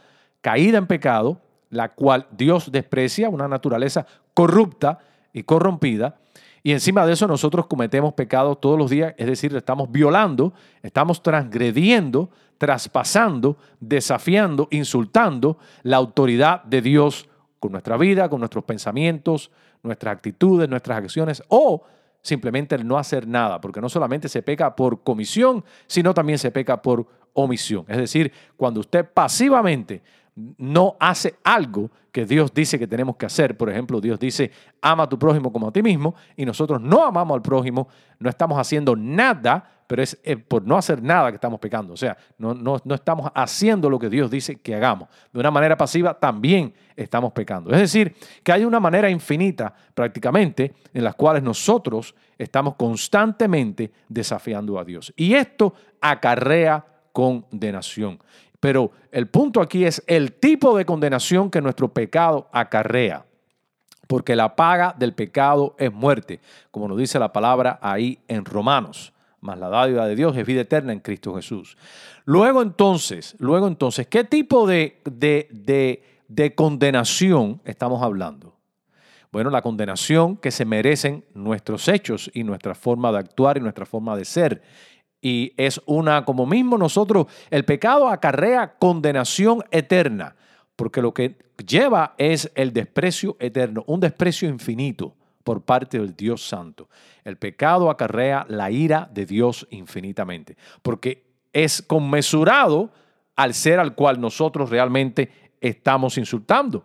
caída 0.42 0.78
en 0.78 0.88
pecado, 0.88 1.39
la 1.70 1.89
cual 1.89 2.28
Dios 2.32 2.72
desprecia, 2.72 3.30
una 3.30 3.48
naturaleza 3.48 4.06
corrupta 4.34 5.00
y 5.32 5.44
corrompida. 5.44 6.18
Y 6.63 6.71
encima 6.71 7.06
de 7.06 7.13
eso 7.13 7.28
nosotros 7.28 7.67
cometemos 7.67 8.13
pecados 8.13 8.60
todos 8.62 8.80
los 8.80 8.89
días, 8.89 9.13
es 9.17 9.28
decir, 9.28 9.54
estamos 9.56 9.91
violando, 9.91 10.54
estamos 10.82 11.21
transgrediendo, 11.21 12.30
traspasando, 12.58 13.58
desafiando, 13.82 14.69
insultando 14.71 15.58
la 15.84 15.97
autoridad 15.97 16.63
de 16.63 16.82
Dios 16.82 17.28
con 17.60 17.73
nuestra 17.73 17.97
vida, 17.97 18.30
con 18.30 18.39
nuestros 18.39 18.63
pensamientos, 18.63 19.52
nuestras 19.84 20.15
actitudes, 20.15 20.69
nuestras 20.69 20.99
acciones 20.99 21.43
o 21.49 21.84
simplemente 22.21 22.76
el 22.76 22.88
no 22.88 22.97
hacer 22.97 23.28
nada, 23.28 23.60
porque 23.60 23.82
no 23.82 23.89
solamente 23.89 24.30
se 24.30 24.41
peca 24.41 24.73
por 24.73 25.04
comisión, 25.04 25.65
sino 25.86 26.13
también 26.13 26.39
se 26.39 26.52
peca 26.52 26.82
por 26.82 27.06
omisión. 27.34 27.84
Es 27.89 27.97
decir, 27.97 28.32
cuando 28.56 28.80
usted 28.80 29.06
pasivamente 29.13 30.02
no 30.36 30.96
hace 31.00 31.36
algo 31.43 31.91
que 32.12 32.26
Dios 32.26 32.54
dice 32.54 32.78
que 32.78 32.88
tenemos 32.88 33.15
que 33.15 33.26
hacer. 33.26 33.58
Por 33.58 33.69
ejemplo, 33.69 34.00
Dios 34.00 34.19
dice, 34.19 34.52
ama 34.82 35.04
a 35.04 35.10
tu 35.10 35.17
prójimo 35.17 35.52
como 35.52 35.67
a 35.67 35.72
ti 35.72 35.82
mismo, 35.82 36.15
y 36.36 36.46
nosotros 36.46 36.80
no 36.82 37.04
amamos 37.04 37.36
al 37.36 37.41
prójimo, 37.41 37.88
no 38.19 38.30
estamos 38.30 38.58
haciendo 38.60 38.96
nada, 38.96 39.63
pero 39.88 40.02
es 40.02 40.19
eh, 40.24 40.38
por 40.38 40.65
no 40.65 40.78
hacer 40.78 41.02
nada 41.02 41.30
que 41.30 41.36
estamos 41.36 41.60
pecando. 41.60 41.93
O 41.93 41.98
sea, 41.98 42.17
no, 42.38 42.54
no, 42.54 42.78
no 42.84 42.96
estamos 42.96 43.32
haciendo 43.36 43.89
lo 43.89 44.00
que 44.00 44.10
Dios 44.10 44.30
dice 44.30 44.60
que 44.60 44.76
hagamos. 44.76 45.10
De 45.32 45.39
una 45.39 45.52
manera 45.52 45.78
pasiva 45.78 46.13
también 46.13 46.74
estamos 46.96 47.32
pecando. 47.34 47.72
Es 47.72 47.80
decir, 47.80 48.15
que 48.43 48.52
hay 48.52 48.65
una 48.65 48.80
manera 48.80 49.10
infinita 49.10 49.74
prácticamente 49.93 50.74
en 50.93 51.04
las 51.04 51.15
cuales 51.15 51.43
nosotros 51.43 52.15
estamos 52.38 52.76
constantemente 52.76 53.91
desafiando 54.08 54.80
a 54.80 54.84
Dios. 54.84 55.13
Y 55.15 55.34
esto 55.34 55.74
acarrea 56.02 56.86
condenación. 57.12 58.19
Pero 58.63 58.91
el 59.12 59.28
punto 59.28 59.60
aquí 59.60 59.84
es 59.84 60.02
el 60.08 60.36
tipo 60.36 60.78
de 60.78 60.86
condenación 60.86 61.52
que 61.52 61.60
nuestro 61.60 61.89
pecado 61.89 62.47
acarrea. 62.54 63.26
Porque 64.08 64.38
la 64.38 64.56
paga 64.56 64.95
del 64.97 65.12
pecado 65.12 65.76
es 65.78 65.91
muerte, 65.91 66.39
como 66.71 66.88
nos 66.88 66.97
dice 66.97 67.19
la 67.19 67.34
palabra 67.34 67.78
ahí 67.82 68.19
en 68.30 68.45
Romanos. 68.45 69.12
Más 69.41 69.60
la 69.60 69.67
dádiva 69.67 70.08
de 70.08 70.15
Dios 70.15 70.38
es 70.38 70.45
vida 70.45 70.62
eterna 70.62 70.93
en 70.93 71.02
Cristo 71.02 71.36
Jesús. 71.36 71.76
Luego 72.23 72.62
entonces, 72.62 73.36
luego 73.38 73.67
entonces, 73.67 74.08
¿qué 74.08 74.23
tipo 74.23 74.65
de, 74.65 75.02
de, 75.04 76.02
de 76.30 76.56
condenación 76.56 77.60
estamos 77.65 78.02
hablando? 78.02 78.56
Bueno, 79.34 79.49
la 79.49 79.62
condenación 79.62 80.38
que 80.38 80.52
se 80.52 80.63
merecen 80.63 81.26
nuestros 81.34 81.89
hechos 81.89 82.32
y 82.34 82.45
nuestra 82.45 82.76
forma 82.76 83.12
de 83.12 83.17
actuar 83.17 83.58
y 83.58 83.60
nuestra 83.60 83.86
forma 83.86 84.15
de 84.15 84.23
ser 84.23 84.62
y 85.24 85.54
es 85.56 85.82
una, 85.86 86.26
como 86.26 86.46
mismo 86.46 86.78
nosotros, 86.78 87.28
el 87.50 87.64
pecado 87.64 88.10
acarrea 88.10 88.76
condenación 88.78 89.64
eterna, 89.72 90.36
porque 90.76 91.02
lo 91.02 91.14
que 91.14 91.38
lleva 91.66 92.14
es 92.18 92.52
el 92.56 92.74
desprecio 92.74 93.38
eterno, 93.40 93.86
un 93.88 94.02
desprecio 94.02 94.50
infinito 94.50 95.16
por 95.46 95.62
parte 95.62 95.98
del 95.98 96.14
Dios 96.14 96.46
Santo. 96.46 96.90
El 97.24 97.38
pecado 97.38 97.90
acarrea 97.90 98.46
la 98.50 98.70
ira 98.70 99.10
de 99.14 99.26
Dios 99.26 99.66
infinitamente, 99.70 100.58
porque 100.82 101.24
es 101.54 101.82
conmesurado 101.82 102.92
al 103.38 103.54
ser 103.54 103.80
al 103.80 103.96
cual 103.96 104.20
nosotros 104.20 104.70
realmente 104.70 105.32
estamos 105.62 106.18
insultando. 106.18 106.84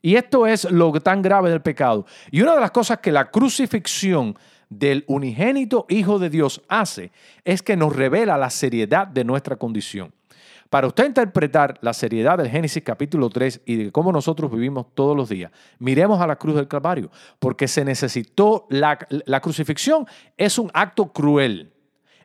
Y 0.00 0.14
esto 0.14 0.46
es 0.46 0.70
lo 0.70 0.92
tan 1.00 1.22
grave 1.22 1.50
del 1.50 1.60
pecado. 1.60 2.06
Y 2.30 2.40
una 2.40 2.54
de 2.54 2.60
las 2.60 2.70
cosas 2.70 2.98
que 2.98 3.10
la 3.10 3.32
crucifixión 3.32 4.36
del 4.70 5.04
unigénito 5.08 5.84
Hijo 5.88 6.18
de 6.18 6.30
Dios 6.30 6.62
hace 6.68 7.10
es 7.44 7.62
que 7.62 7.76
nos 7.76 7.94
revela 7.94 8.38
la 8.38 8.48
seriedad 8.48 9.06
de 9.06 9.24
nuestra 9.24 9.56
condición. 9.56 10.12
Para 10.70 10.86
usted 10.86 11.04
interpretar 11.04 11.78
la 11.80 11.92
seriedad 11.92 12.38
del 12.38 12.48
Génesis 12.48 12.84
capítulo 12.84 13.28
3 13.28 13.62
y 13.66 13.76
de 13.76 13.92
cómo 13.92 14.12
nosotros 14.12 14.52
vivimos 14.52 14.86
todos 14.94 15.16
los 15.16 15.28
días, 15.28 15.50
miremos 15.80 16.20
a 16.20 16.28
la 16.28 16.36
cruz 16.36 16.54
del 16.54 16.68
Calvario, 16.68 17.10
porque 17.40 17.66
se 17.66 17.84
necesitó 17.84 18.68
la, 18.70 18.96
la 19.08 19.40
crucifixión, 19.40 20.06
es 20.36 20.58
un 20.58 20.70
acto 20.72 21.12
cruel, 21.12 21.72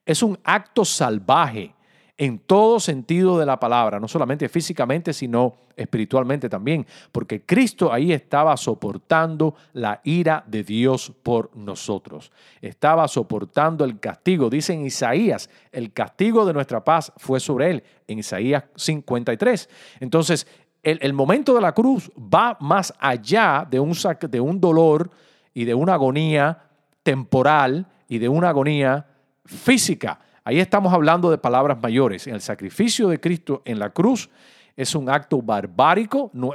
es 0.05 0.21
un 0.21 0.37
acto 0.43 0.85
salvaje, 0.85 1.73
en 2.17 2.39
todo 2.39 2.79
sentido 2.79 3.37
de 3.37 3.45
la 3.45 3.59
palabra, 3.59 3.99
no 3.99 4.07
solamente 4.07 4.47
físicamente, 4.47 5.11
sino 5.11 5.55
espiritualmente 5.75 6.47
también, 6.47 6.85
porque 7.11 7.41
Cristo 7.41 7.91
ahí 7.91 8.13
estaba 8.13 8.55
soportando 8.55 9.55
la 9.73 9.99
ira 10.05 10.43
de 10.47 10.63
Dios 10.63 11.11
por 11.23 11.55
nosotros. 11.57 12.31
Estaba 12.61 13.07
soportando 13.09 13.83
el 13.83 13.99
castigo. 13.99 14.49
Dice 14.49 14.73
en 14.73 14.85
Isaías, 14.85 15.49
el 15.73 15.91
castigo 15.91 16.45
de 16.45 16.53
nuestra 16.53 16.83
paz 16.83 17.11
fue 17.17 17.41
sobre 17.41 17.71
él, 17.71 17.83
en 18.07 18.19
Isaías 18.19 18.63
53. 18.75 19.69
Entonces, 19.99 20.47
el, 20.83 21.13
momento 21.13 21.53
de 21.53 21.61
la 21.61 21.73
cruz 21.73 22.11
va 22.17 22.57
más 22.61 22.93
allá 22.99 23.67
de 23.69 23.79
un, 23.79 23.93
de 24.29 24.39
un 24.39 24.61
dolor 24.61 25.09
y 25.53 25.65
de 25.65 25.73
una 25.73 25.95
agonía 25.95 26.59
temporal 27.03 27.87
y 28.07 28.19
de 28.19 28.29
una 28.29 28.49
agonía 28.49 29.05
física 29.45 30.19
Ahí 30.47 30.59
estamos 30.59 30.93
hablando 30.93 31.31
de 31.31 31.39
palabras 31.39 31.79
mayores. 31.81 32.27
El 32.27 32.39
sacrificio 32.39 33.07
de 33.09 33.19
Cristo 33.19 33.63
en 33.65 33.79
la 33.79 33.89
cruz 33.89 34.29
es 34.77 34.93
un 34.93 35.09
acto 35.09 35.41
barbárico, 35.41 36.29
no, 36.33 36.51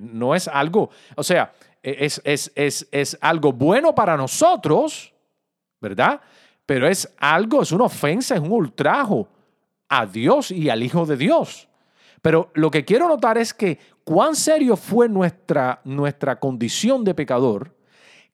no 0.00 0.34
es 0.34 0.46
algo, 0.46 0.90
o 1.16 1.22
sea, 1.22 1.52
es, 1.82 2.20
es, 2.24 2.52
es, 2.54 2.86
es, 2.90 3.16
algo 3.20 3.52
bueno 3.52 3.94
para 3.94 4.16
nosotros, 4.16 5.14
¿verdad? 5.80 6.20
Pero 6.66 6.86
es 6.86 7.14
algo, 7.18 7.62
es 7.62 7.72
una 7.72 7.84
ofensa, 7.84 8.34
es 8.34 8.40
un 8.40 8.52
ultrajo 8.52 9.28
a 9.88 10.04
Dios 10.04 10.50
y 10.50 10.68
al 10.68 10.82
Hijo 10.82 11.06
de 11.06 11.16
Dios. 11.16 11.68
Pero 12.20 12.50
lo 12.54 12.70
que 12.70 12.84
quiero 12.84 13.08
notar 13.08 13.38
es 13.38 13.54
que 13.54 13.78
cuán 14.02 14.34
serio 14.34 14.76
fue 14.76 15.08
nuestra, 15.08 15.80
nuestra 15.84 16.38
condición 16.38 17.04
de 17.04 17.14
pecador 17.14 17.74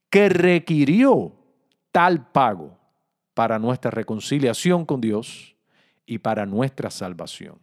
que 0.09 0.29
requirió 0.29 1.33
tal 1.92 2.26
pago 2.33 2.79
para 3.40 3.59
nuestra 3.59 3.90
reconciliación 3.90 4.85
con 4.85 5.00
Dios 5.00 5.57
y 6.05 6.18
para 6.18 6.44
nuestra 6.44 6.90
salvación. 6.90 7.59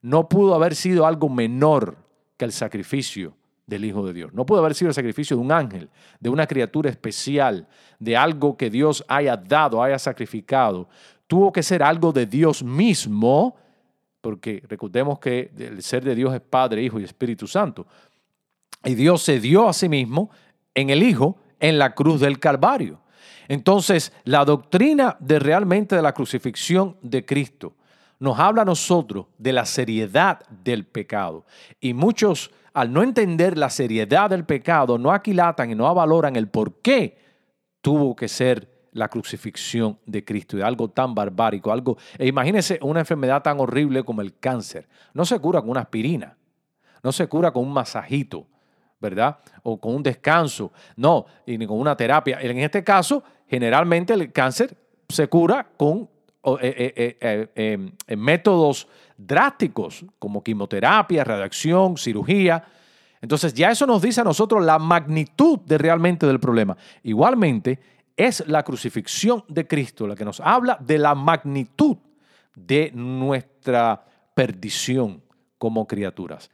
No 0.00 0.30
pudo 0.30 0.54
haber 0.54 0.74
sido 0.74 1.04
algo 1.04 1.28
menor 1.28 1.98
que 2.38 2.46
el 2.46 2.52
sacrificio 2.52 3.36
del 3.66 3.84
Hijo 3.84 4.06
de 4.06 4.14
Dios. 4.14 4.32
No 4.32 4.46
pudo 4.46 4.60
haber 4.60 4.74
sido 4.74 4.88
el 4.88 4.94
sacrificio 4.94 5.36
de 5.36 5.42
un 5.42 5.52
ángel, 5.52 5.90
de 6.20 6.30
una 6.30 6.46
criatura 6.46 6.88
especial, 6.88 7.68
de 7.98 8.16
algo 8.16 8.56
que 8.56 8.70
Dios 8.70 9.04
haya 9.06 9.36
dado, 9.36 9.82
haya 9.82 9.98
sacrificado. 9.98 10.88
Tuvo 11.26 11.52
que 11.52 11.62
ser 11.62 11.82
algo 11.82 12.10
de 12.10 12.24
Dios 12.24 12.62
mismo, 12.62 13.56
porque 14.22 14.62
recordemos 14.66 15.18
que 15.18 15.52
el 15.58 15.82
ser 15.82 16.02
de 16.02 16.14
Dios 16.14 16.32
es 16.32 16.40
Padre, 16.40 16.82
Hijo 16.82 16.98
y 16.98 17.04
Espíritu 17.04 17.46
Santo. 17.46 17.86
Y 18.82 18.94
Dios 18.94 19.20
se 19.20 19.38
dio 19.38 19.68
a 19.68 19.74
sí 19.74 19.86
mismo 19.86 20.30
en 20.74 20.88
el 20.88 21.02
Hijo 21.02 21.36
en 21.60 21.76
la 21.78 21.94
cruz 21.94 22.20
del 22.20 22.38
Calvario. 22.38 23.03
Entonces, 23.48 24.12
la 24.24 24.44
doctrina 24.44 25.16
de 25.20 25.38
realmente 25.38 25.96
de 25.96 26.02
la 26.02 26.12
crucifixión 26.12 26.96
de 27.02 27.24
Cristo 27.24 27.74
nos 28.18 28.38
habla 28.38 28.62
a 28.62 28.64
nosotros 28.64 29.26
de 29.38 29.52
la 29.52 29.66
seriedad 29.66 30.40
del 30.48 30.86
pecado. 30.86 31.44
Y 31.80 31.94
muchos, 31.94 32.50
al 32.72 32.92
no 32.92 33.02
entender 33.02 33.58
la 33.58 33.70
seriedad 33.70 34.30
del 34.30 34.44
pecado, 34.44 34.98
no 34.98 35.12
aquilatan 35.12 35.70
y 35.70 35.74
no 35.74 35.86
avaloran 35.86 36.36
el 36.36 36.48
por 36.48 36.80
qué 36.80 37.18
tuvo 37.80 38.16
que 38.16 38.28
ser 38.28 38.74
la 38.92 39.08
crucifixión 39.08 39.98
de 40.06 40.24
Cristo, 40.24 40.56
de 40.56 40.62
algo 40.62 40.88
tan 40.88 41.14
barbárico, 41.14 41.70
algo, 41.70 41.98
e 42.16 42.26
imagínense 42.26 42.78
una 42.80 43.00
enfermedad 43.00 43.42
tan 43.42 43.60
horrible 43.60 44.04
como 44.04 44.22
el 44.22 44.38
cáncer. 44.38 44.88
No 45.12 45.24
se 45.24 45.38
cura 45.40 45.60
con 45.60 45.70
una 45.70 45.80
aspirina, 45.80 46.36
no 47.02 47.12
se 47.12 47.26
cura 47.26 47.52
con 47.52 47.64
un 47.64 47.72
masajito, 47.72 48.46
¿verdad? 49.00 49.38
O 49.64 49.78
con 49.78 49.96
un 49.96 50.02
descanso, 50.02 50.72
no, 50.96 51.26
y 51.44 51.58
ni 51.58 51.66
con 51.66 51.78
una 51.78 51.96
terapia. 51.96 52.38
En 52.40 52.56
este 52.58 52.82
caso, 52.82 53.22
generalmente 53.54 54.14
el 54.14 54.32
cáncer 54.32 54.76
se 55.08 55.28
cura 55.28 55.68
con 55.76 56.10
eh, 56.60 57.16
eh, 57.20 57.48
eh, 57.54 58.16
métodos 58.16 58.88
drásticos 59.16 60.04
como 60.18 60.42
quimioterapia, 60.42 61.22
radiación, 61.22 61.96
cirugía. 61.96 62.64
Entonces 63.20 63.54
ya 63.54 63.70
eso 63.70 63.86
nos 63.86 64.02
dice 64.02 64.22
a 64.22 64.24
nosotros 64.24 64.64
la 64.64 64.80
magnitud 64.80 65.60
de 65.60 65.78
realmente 65.78 66.26
del 66.26 66.40
problema. 66.40 66.76
Igualmente, 67.04 67.78
es 68.16 68.44
la 68.48 68.64
crucifixión 68.64 69.44
de 69.46 69.68
Cristo 69.68 70.08
la 70.08 70.16
que 70.16 70.24
nos 70.24 70.40
habla 70.40 70.78
de 70.80 70.98
la 70.98 71.14
magnitud 71.14 71.96
de 72.56 72.90
nuestra 72.92 74.04
perdición 74.34 75.22
como 75.58 75.86
criaturas. 75.86 76.50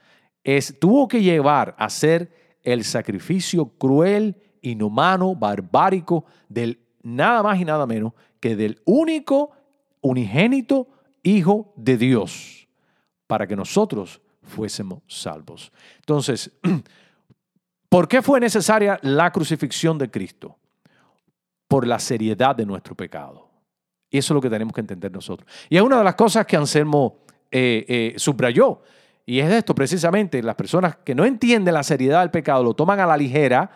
Tuvo 0.78 1.08
que 1.08 1.22
llevar 1.22 1.74
a 1.78 1.88
ser 1.88 2.58
el 2.62 2.84
sacrificio 2.84 3.70
cruel, 3.78 4.36
inhumano, 4.60 5.34
barbárico 5.34 6.26
del 6.50 6.78
nada 7.02 7.42
más 7.42 7.60
y 7.60 7.64
nada 7.64 7.86
menos 7.86 8.12
que 8.40 8.56
del 8.56 8.80
único 8.84 9.50
unigénito 10.00 10.88
Hijo 11.22 11.72
de 11.76 11.98
Dios, 11.98 12.66
para 13.26 13.46
que 13.46 13.54
nosotros 13.54 14.22
fuésemos 14.42 15.02
salvos. 15.06 15.70
Entonces, 15.98 16.50
¿por 17.88 18.08
qué 18.08 18.22
fue 18.22 18.40
necesaria 18.40 18.98
la 19.02 19.30
crucifixión 19.30 19.98
de 19.98 20.10
Cristo? 20.10 20.56
Por 21.68 21.86
la 21.86 21.98
seriedad 21.98 22.56
de 22.56 22.64
nuestro 22.64 22.94
pecado. 22.94 23.50
Y 24.10 24.18
eso 24.18 24.32
es 24.32 24.34
lo 24.34 24.40
que 24.40 24.50
tenemos 24.50 24.72
que 24.72 24.80
entender 24.80 25.12
nosotros. 25.12 25.48
Y 25.68 25.76
es 25.76 25.82
una 25.82 25.98
de 25.98 26.04
las 26.04 26.14
cosas 26.14 26.46
que 26.46 26.56
Anselmo 26.56 27.18
eh, 27.50 27.84
eh, 27.86 28.14
subrayó. 28.16 28.82
Y 29.26 29.38
es 29.38 29.52
esto 29.52 29.74
precisamente, 29.74 30.42
las 30.42 30.56
personas 30.56 30.96
que 30.96 31.14
no 31.14 31.24
entienden 31.24 31.74
la 31.74 31.84
seriedad 31.84 32.20
del 32.20 32.30
pecado, 32.30 32.64
lo 32.64 32.74
toman 32.74 32.98
a 32.98 33.06
la 33.06 33.16
ligera, 33.16 33.70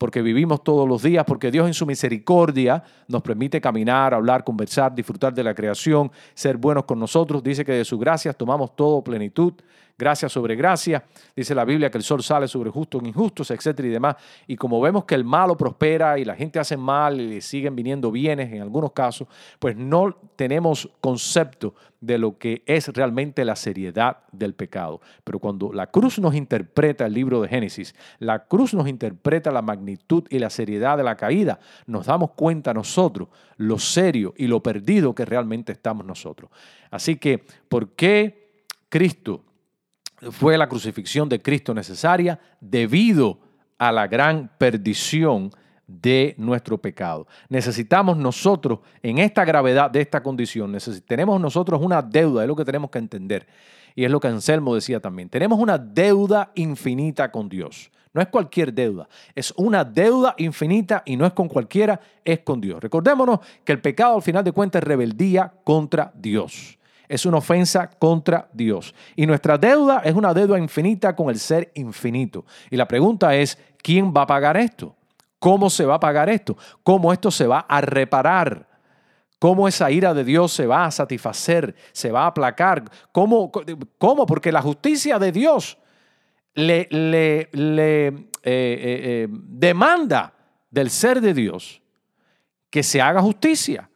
porque 0.00 0.22
vivimos 0.22 0.64
todos 0.64 0.88
los 0.88 1.02
días, 1.02 1.26
porque 1.26 1.50
Dios 1.50 1.66
en 1.66 1.74
su 1.74 1.84
misericordia 1.84 2.82
nos 3.06 3.20
permite 3.20 3.60
caminar, 3.60 4.14
hablar, 4.14 4.44
conversar, 4.44 4.94
disfrutar 4.94 5.34
de 5.34 5.44
la 5.44 5.54
creación, 5.54 6.10
ser 6.32 6.56
buenos 6.56 6.84
con 6.84 6.98
nosotros. 6.98 7.42
Dice 7.42 7.66
que 7.66 7.72
de 7.72 7.84
su 7.84 7.98
gracia 7.98 8.32
tomamos 8.32 8.74
todo 8.74 9.04
plenitud 9.04 9.52
gracia 10.00 10.28
sobre 10.28 10.56
gracia. 10.56 11.04
Dice 11.36 11.54
la 11.54 11.64
Biblia 11.64 11.90
que 11.90 11.98
el 11.98 12.04
sol 12.04 12.22
sale 12.22 12.48
sobre 12.48 12.70
justos 12.70 13.02
e 13.04 13.08
injustos, 13.08 13.50
etcétera 13.50 13.86
y 13.86 13.92
demás. 13.92 14.16
Y 14.46 14.56
como 14.56 14.80
vemos 14.80 15.04
que 15.04 15.14
el 15.14 15.24
malo 15.24 15.56
prospera 15.56 16.18
y 16.18 16.24
la 16.24 16.34
gente 16.34 16.58
hace 16.58 16.76
mal 16.76 17.20
y 17.20 17.28
le 17.28 17.40
siguen 17.40 17.76
viniendo 17.76 18.10
bienes 18.10 18.52
en 18.52 18.62
algunos 18.62 18.92
casos, 18.92 19.28
pues 19.58 19.76
no 19.76 20.16
tenemos 20.34 20.88
concepto 21.00 21.74
de 22.00 22.16
lo 22.16 22.38
que 22.38 22.62
es 22.66 22.88
realmente 22.88 23.44
la 23.44 23.56
seriedad 23.56 24.18
del 24.32 24.54
pecado. 24.54 25.00
Pero 25.22 25.38
cuando 25.38 25.72
la 25.72 25.88
cruz 25.88 26.18
nos 26.18 26.34
interpreta 26.34 27.04
el 27.04 27.12
libro 27.12 27.42
de 27.42 27.48
Génesis, 27.48 27.94
la 28.18 28.46
cruz 28.46 28.72
nos 28.72 28.88
interpreta 28.88 29.50
la 29.50 29.62
magnitud 29.62 30.24
y 30.30 30.38
la 30.38 30.48
seriedad 30.48 30.96
de 30.96 31.04
la 31.04 31.16
caída, 31.16 31.60
nos 31.86 32.06
damos 32.06 32.30
cuenta 32.30 32.72
nosotros 32.72 33.28
lo 33.58 33.78
serio 33.78 34.32
y 34.36 34.46
lo 34.46 34.62
perdido 34.62 35.14
que 35.14 35.26
realmente 35.26 35.72
estamos 35.72 36.06
nosotros. 36.06 36.50
Así 36.90 37.16
que, 37.16 37.44
¿por 37.68 37.90
qué 37.90 38.40
Cristo 38.88 39.44
fue 40.30 40.58
la 40.58 40.68
crucifixión 40.68 41.28
de 41.28 41.40
Cristo 41.40 41.74
necesaria 41.74 42.38
debido 42.60 43.38
a 43.78 43.90
la 43.92 44.06
gran 44.06 44.50
perdición 44.58 45.50
de 45.86 46.34
nuestro 46.38 46.78
pecado. 46.78 47.26
Necesitamos 47.48 48.16
nosotros, 48.16 48.80
en 49.02 49.18
esta 49.18 49.44
gravedad 49.44 49.90
de 49.90 50.00
esta 50.00 50.22
condición, 50.22 50.76
tenemos 51.06 51.40
nosotros 51.40 51.80
una 51.82 52.02
deuda, 52.02 52.42
es 52.42 52.48
lo 52.48 52.54
que 52.54 52.64
tenemos 52.64 52.90
que 52.90 52.98
entender. 52.98 53.46
Y 53.96 54.04
es 54.04 54.10
lo 54.10 54.20
que 54.20 54.28
Anselmo 54.28 54.74
decía 54.74 55.00
también. 55.00 55.28
Tenemos 55.28 55.58
una 55.58 55.76
deuda 55.76 56.52
infinita 56.54 57.32
con 57.32 57.48
Dios. 57.48 57.90
No 58.12 58.20
es 58.20 58.28
cualquier 58.28 58.72
deuda, 58.72 59.08
es 59.36 59.54
una 59.56 59.84
deuda 59.84 60.34
infinita 60.36 61.04
y 61.06 61.16
no 61.16 61.26
es 61.26 61.32
con 61.32 61.48
cualquiera, 61.48 62.00
es 62.24 62.40
con 62.40 62.60
Dios. 62.60 62.80
Recordémonos 62.80 63.38
que 63.64 63.70
el 63.70 63.80
pecado 63.80 64.16
al 64.16 64.22
final 64.22 64.42
de 64.42 64.50
cuentas 64.50 64.82
es 64.82 64.88
rebeldía 64.88 65.52
contra 65.62 66.12
Dios 66.16 66.79
es 67.10 67.26
una 67.26 67.38
ofensa 67.38 67.90
contra 67.90 68.48
Dios. 68.52 68.94
Y 69.16 69.26
nuestra 69.26 69.58
deuda 69.58 70.00
es 70.04 70.14
una 70.14 70.32
deuda 70.32 70.56
infinita 70.56 71.16
con 71.16 71.28
el 71.28 71.40
ser 71.40 71.72
infinito. 71.74 72.44
Y 72.70 72.76
la 72.76 72.86
pregunta 72.86 73.34
es, 73.34 73.58
¿quién 73.82 74.14
va 74.16 74.22
a 74.22 74.26
pagar 74.26 74.56
esto? 74.56 74.94
¿Cómo 75.40 75.68
se 75.70 75.84
va 75.84 75.96
a 75.96 76.00
pagar 76.00 76.28
esto? 76.28 76.56
¿Cómo 76.84 77.12
esto 77.12 77.32
se 77.32 77.48
va 77.48 77.66
a 77.68 77.80
reparar? 77.80 78.68
¿Cómo 79.40 79.66
esa 79.66 79.90
ira 79.90 80.14
de 80.14 80.22
Dios 80.22 80.52
se 80.52 80.68
va 80.68 80.84
a 80.84 80.90
satisfacer? 80.92 81.74
¿Se 81.90 82.12
va 82.12 82.22
a 82.22 82.26
aplacar? 82.28 82.84
¿Cómo? 83.10 83.50
cómo? 83.98 84.24
Porque 84.24 84.52
la 84.52 84.62
justicia 84.62 85.18
de 85.18 85.32
Dios 85.32 85.78
le, 86.54 86.86
le, 86.90 87.40
eh, 87.40 87.48
eh, 88.04 88.20
eh, 88.44 89.28
demanda 89.30 90.32
del 90.70 90.90
ser 90.90 91.20
de 91.20 91.34
Dios 91.34 91.82
que 92.70 92.84
se 92.84 93.00
haga 93.00 93.20
justicia. 93.20 93.90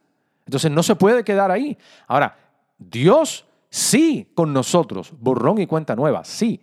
Entonces 0.45 0.69
no 0.69 0.83
se 0.83 0.97
puede 0.97 1.23
quedar 1.23 1.49
ahí. 1.49 1.77
Ahora, 2.07 2.35
Dios 2.77 3.45
sí 3.69 4.31
con 4.33 4.53
nosotros, 4.53 5.13
borrón 5.19 5.59
y 5.59 5.67
cuenta 5.67 5.95
nueva, 5.95 6.23
sí, 6.23 6.61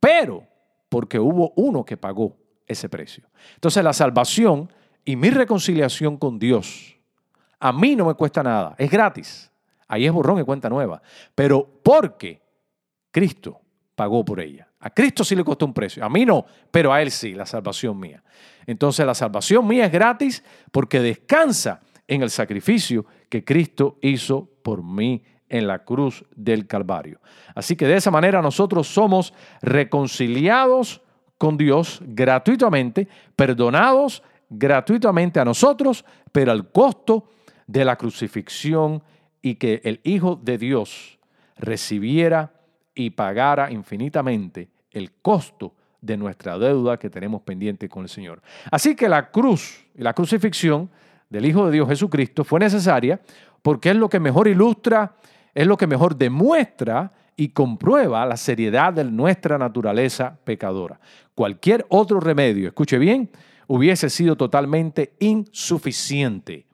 pero 0.00 0.46
porque 0.88 1.18
hubo 1.18 1.52
uno 1.56 1.84
que 1.84 1.96
pagó 1.96 2.36
ese 2.66 2.88
precio. 2.88 3.28
Entonces 3.54 3.82
la 3.82 3.92
salvación 3.92 4.72
y 5.04 5.16
mi 5.16 5.30
reconciliación 5.30 6.16
con 6.16 6.38
Dios, 6.38 6.96
a 7.58 7.72
mí 7.72 7.96
no 7.96 8.06
me 8.06 8.14
cuesta 8.14 8.42
nada, 8.42 8.74
es 8.78 8.90
gratis. 8.90 9.50
Ahí 9.88 10.04
es 10.04 10.12
borrón 10.12 10.40
y 10.40 10.44
cuenta 10.44 10.68
nueva. 10.68 11.00
Pero 11.34 11.64
porque 11.82 12.42
Cristo 13.10 13.60
pagó 13.94 14.24
por 14.24 14.40
ella. 14.40 14.68
A 14.80 14.90
Cristo 14.90 15.24
sí 15.24 15.34
le 15.34 15.44
costó 15.44 15.66
un 15.66 15.72
precio, 15.72 16.04
a 16.04 16.08
mí 16.08 16.24
no, 16.24 16.44
pero 16.70 16.92
a 16.92 17.02
Él 17.02 17.10
sí, 17.10 17.34
la 17.34 17.46
salvación 17.46 17.98
mía. 17.98 18.22
Entonces 18.66 19.06
la 19.06 19.14
salvación 19.14 19.66
mía 19.66 19.86
es 19.86 19.92
gratis 19.92 20.44
porque 20.70 21.00
descansa 21.00 21.80
en 22.06 22.22
el 22.22 22.30
sacrificio 22.30 23.06
que 23.28 23.44
Cristo 23.44 23.98
hizo 24.00 24.48
por 24.62 24.82
mí 24.82 25.22
en 25.48 25.66
la 25.66 25.80
cruz 25.80 26.24
del 26.34 26.66
Calvario. 26.66 27.20
Así 27.54 27.76
que 27.76 27.86
de 27.86 27.96
esa 27.96 28.10
manera 28.10 28.42
nosotros 28.42 28.86
somos 28.86 29.32
reconciliados 29.62 31.02
con 31.38 31.56
Dios 31.56 32.00
gratuitamente, 32.02 33.08
perdonados 33.34 34.22
gratuitamente 34.48 35.40
a 35.40 35.44
nosotros, 35.44 36.04
pero 36.32 36.52
al 36.52 36.70
costo 36.70 37.30
de 37.66 37.84
la 37.84 37.96
crucifixión 37.96 39.02
y 39.42 39.56
que 39.56 39.80
el 39.84 40.00
Hijo 40.04 40.40
de 40.42 40.58
Dios 40.58 41.18
recibiera 41.56 42.52
y 42.94 43.10
pagara 43.10 43.70
infinitamente 43.70 44.68
el 44.90 45.12
costo 45.20 45.74
de 46.00 46.16
nuestra 46.16 46.58
deuda 46.58 46.98
que 46.98 47.10
tenemos 47.10 47.42
pendiente 47.42 47.88
con 47.88 48.04
el 48.04 48.08
Señor. 48.08 48.40
Así 48.70 48.94
que 48.94 49.08
la 49.08 49.30
cruz 49.30 49.84
y 49.94 50.02
la 50.02 50.14
crucifixión 50.14 50.90
del 51.28 51.46
Hijo 51.46 51.66
de 51.66 51.72
Dios 51.72 51.88
Jesucristo 51.88 52.44
fue 52.44 52.60
necesaria 52.60 53.20
porque 53.62 53.90
es 53.90 53.96
lo 53.96 54.08
que 54.08 54.20
mejor 54.20 54.48
ilustra 54.48 55.16
es 55.56 55.66
lo 55.66 55.78
que 55.78 55.86
mejor 55.86 56.16
demuestra 56.16 57.14
y 57.34 57.48
comprueba 57.48 58.26
la 58.26 58.36
seriedad 58.36 58.92
de 58.92 59.04
nuestra 59.04 59.56
naturaleza 59.56 60.38
pecadora. 60.44 61.00
Cualquier 61.34 61.86
otro 61.88 62.20
remedio, 62.20 62.68
escuche 62.68 62.98
bien, 62.98 63.30
hubiese 63.66 64.10
sido 64.10 64.36
totalmente 64.36 65.14
insuficiente, 65.18 66.66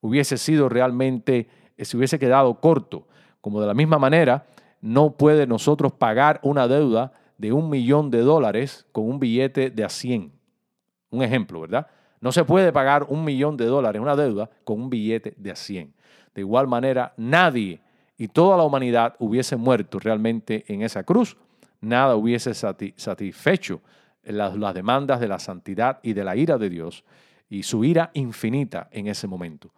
hubiese 0.00 0.38
sido 0.38 0.70
realmente, 0.70 1.46
eh, 1.76 1.84
se 1.84 1.94
hubiese 1.98 2.18
quedado 2.18 2.54
corto. 2.54 3.06
Como 3.42 3.60
de 3.60 3.66
la 3.66 3.74
misma 3.74 3.98
manera, 3.98 4.46
no 4.80 5.10
puede 5.10 5.46
nosotros 5.46 5.92
pagar 5.92 6.40
una 6.42 6.66
deuda 6.68 7.12
de 7.36 7.52
un 7.52 7.68
millón 7.68 8.10
de 8.10 8.22
dólares 8.22 8.86
con 8.92 9.10
un 9.10 9.20
billete 9.20 9.68
de 9.68 9.84
a 9.84 9.90
100. 9.90 10.32
Un 11.10 11.22
ejemplo, 11.22 11.60
¿verdad? 11.60 11.86
No 12.22 12.32
se 12.32 12.44
puede 12.44 12.72
pagar 12.72 13.04
un 13.10 13.24
millón 13.24 13.58
de 13.58 13.66
dólares, 13.66 14.00
una 14.00 14.16
deuda, 14.16 14.48
con 14.64 14.80
un 14.80 14.88
billete 14.88 15.34
de 15.36 15.50
a 15.50 15.56
100. 15.56 15.92
De 16.34 16.40
igual 16.40 16.66
manera, 16.66 17.12
nadie 17.18 17.82
y 18.22 18.28
toda 18.28 18.56
la 18.56 18.62
humanidad 18.62 19.16
hubiese 19.18 19.56
muerto 19.56 19.98
realmente 19.98 20.64
en 20.68 20.82
esa 20.82 21.02
cruz, 21.02 21.36
nada 21.80 22.14
hubiese 22.14 22.54
satisfecho 22.54 23.80
las, 24.22 24.74
demandas 24.74 25.18
de 25.18 25.26
la 25.26 25.40
santidad 25.40 25.98
y 26.04 26.12
de 26.12 26.22
la 26.22 26.36
ira 26.36 26.56
de 26.56 26.70
Dios 26.70 27.04
y 27.48 27.64
su 27.64 27.82
ira 27.82 28.12
infinita 28.14 28.86
en 28.92 29.08
ese 29.08 29.26
momento. 29.26 29.72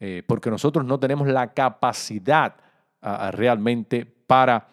Eh, 0.00 0.24
porque 0.26 0.50
nosotros 0.50 0.84
no 0.84 0.98
tenemos 0.98 1.28
la 1.28 1.54
capacidad 1.54 2.56
realmente 3.30 4.04
para 4.04 4.66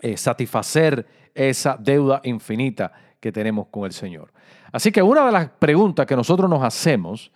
eh, 0.00 0.16
satisfacer 0.16 1.08
esa 1.34 1.76
deuda 1.76 2.20
infinita 2.22 2.92
que 3.18 3.32
tenemos 3.32 3.66
con 3.66 3.84
el 3.84 3.92
Señor. 3.92 4.32
Así 4.70 4.92
que 4.92 5.02
una 5.02 5.26
de 5.26 5.32
las 5.32 5.50
preguntas 5.50 6.06
que 6.06 6.14
nosotros 6.14 6.48
nos 6.48 6.62
hacemos 6.62 7.32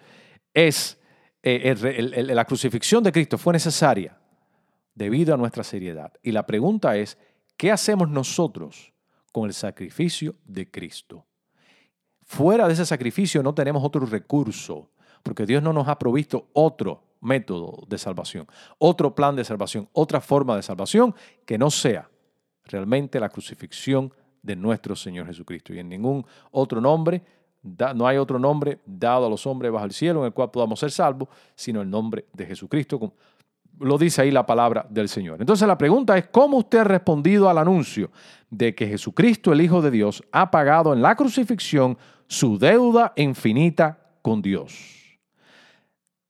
es, 0.55 0.97
eh, 1.43 1.75
¿la 2.33 2.45
crucifixión 2.45 3.03
de 3.03 3.11
Cristo 3.11 3.37
fue 3.37 3.53
necesaria? 3.53 4.22
Debido 4.95 5.35
a 5.35 5.37
nuestra 5.37 5.65
seriedad. 5.65 6.13
Y 6.23 6.33
la 6.33 6.47
pregunta 6.47 6.97
es, 6.97 7.19
¿qué 7.57 7.71
hacemos 7.71 8.09
nosotros 8.09 8.93
con 9.33 9.47
el 9.47 9.55
sacrificio 9.55 10.35
de 10.45 10.71
Cristo? 10.71 11.27
Fuera 12.25 12.67
de 12.67 12.75
ese 12.75 12.87
sacrificio 12.87 13.43
no 13.43 13.55
tenemos 13.55 13.85
otro 13.85 14.07
recurso, 14.07 14.91
porque 15.23 15.47
Dios 15.47 15.63
no 15.63 15.73
nos 15.73 15.89
ha 15.89 15.99
provisto 15.99 16.49
otro 16.53 17.03
método 17.21 17.85
de 17.89 17.99
salvación, 17.99 18.47
otro 18.79 19.15
plan 19.15 19.37
de 19.37 19.45
salvación, 19.45 19.89
otra 19.93 20.21
forma 20.21 20.57
de 20.57 20.63
salvación 20.63 21.15
que 21.47 21.59
no 21.59 21.71
sea 21.71 22.11
realmente 22.65 23.21
la 23.21 23.29
crucifixión 23.29 24.13
de 24.43 24.57
nuestro 24.57 24.97
Señor 24.97 25.27
Jesucristo. 25.27 25.73
Y 25.73 25.79
en 25.79 25.89
ningún 25.89 26.27
otro 26.51 26.81
nombre, 26.81 27.23
no 27.63 28.07
hay 28.07 28.17
otro 28.17 28.39
nombre 28.39 28.81
dado 28.85 29.27
a 29.27 29.31
los 29.31 29.47
hombres 29.47 29.71
bajo 29.71 29.85
el 29.85 29.93
cielo 29.93 30.21
en 30.21 30.27
el 30.27 30.33
cual 30.33 30.51
podamos 30.51 30.81
ser 30.81 30.91
salvos, 30.91 31.29
sino 31.55 31.81
el 31.81 31.89
nombre 31.89 32.27
de 32.33 32.47
Jesucristo, 32.47 33.15
Lo 33.81 33.99
dice 33.99 34.23
ahí 34.23 34.31
la 34.31 34.47
palabra 34.47 34.87
del 34.89 35.09
Señor. 35.09 35.41
Entonces 35.41 35.67
la 35.67 35.79
pregunta 35.79 36.17
es, 36.17 36.27
¿cómo 36.29 36.59
usted 36.59 36.79
ha 36.79 36.85
respondido 36.85 37.49
al 37.49 37.59
anuncio 37.59 38.11
de 38.51 38.75
que 38.75 38.87
Jesucristo, 38.87 39.53
el 39.53 39.61
Hijo 39.61 39.83
de 39.83 39.91
Dios, 39.91 40.23
ha 40.31 40.51
pagado 40.51 40.93
en 40.93 41.03
la 41.03 41.17
crucifixión 41.17 41.99
su 42.27 42.59
deuda 42.59 43.13
infinita 43.17 43.99
con 44.23 44.41
Dios? 44.41 45.03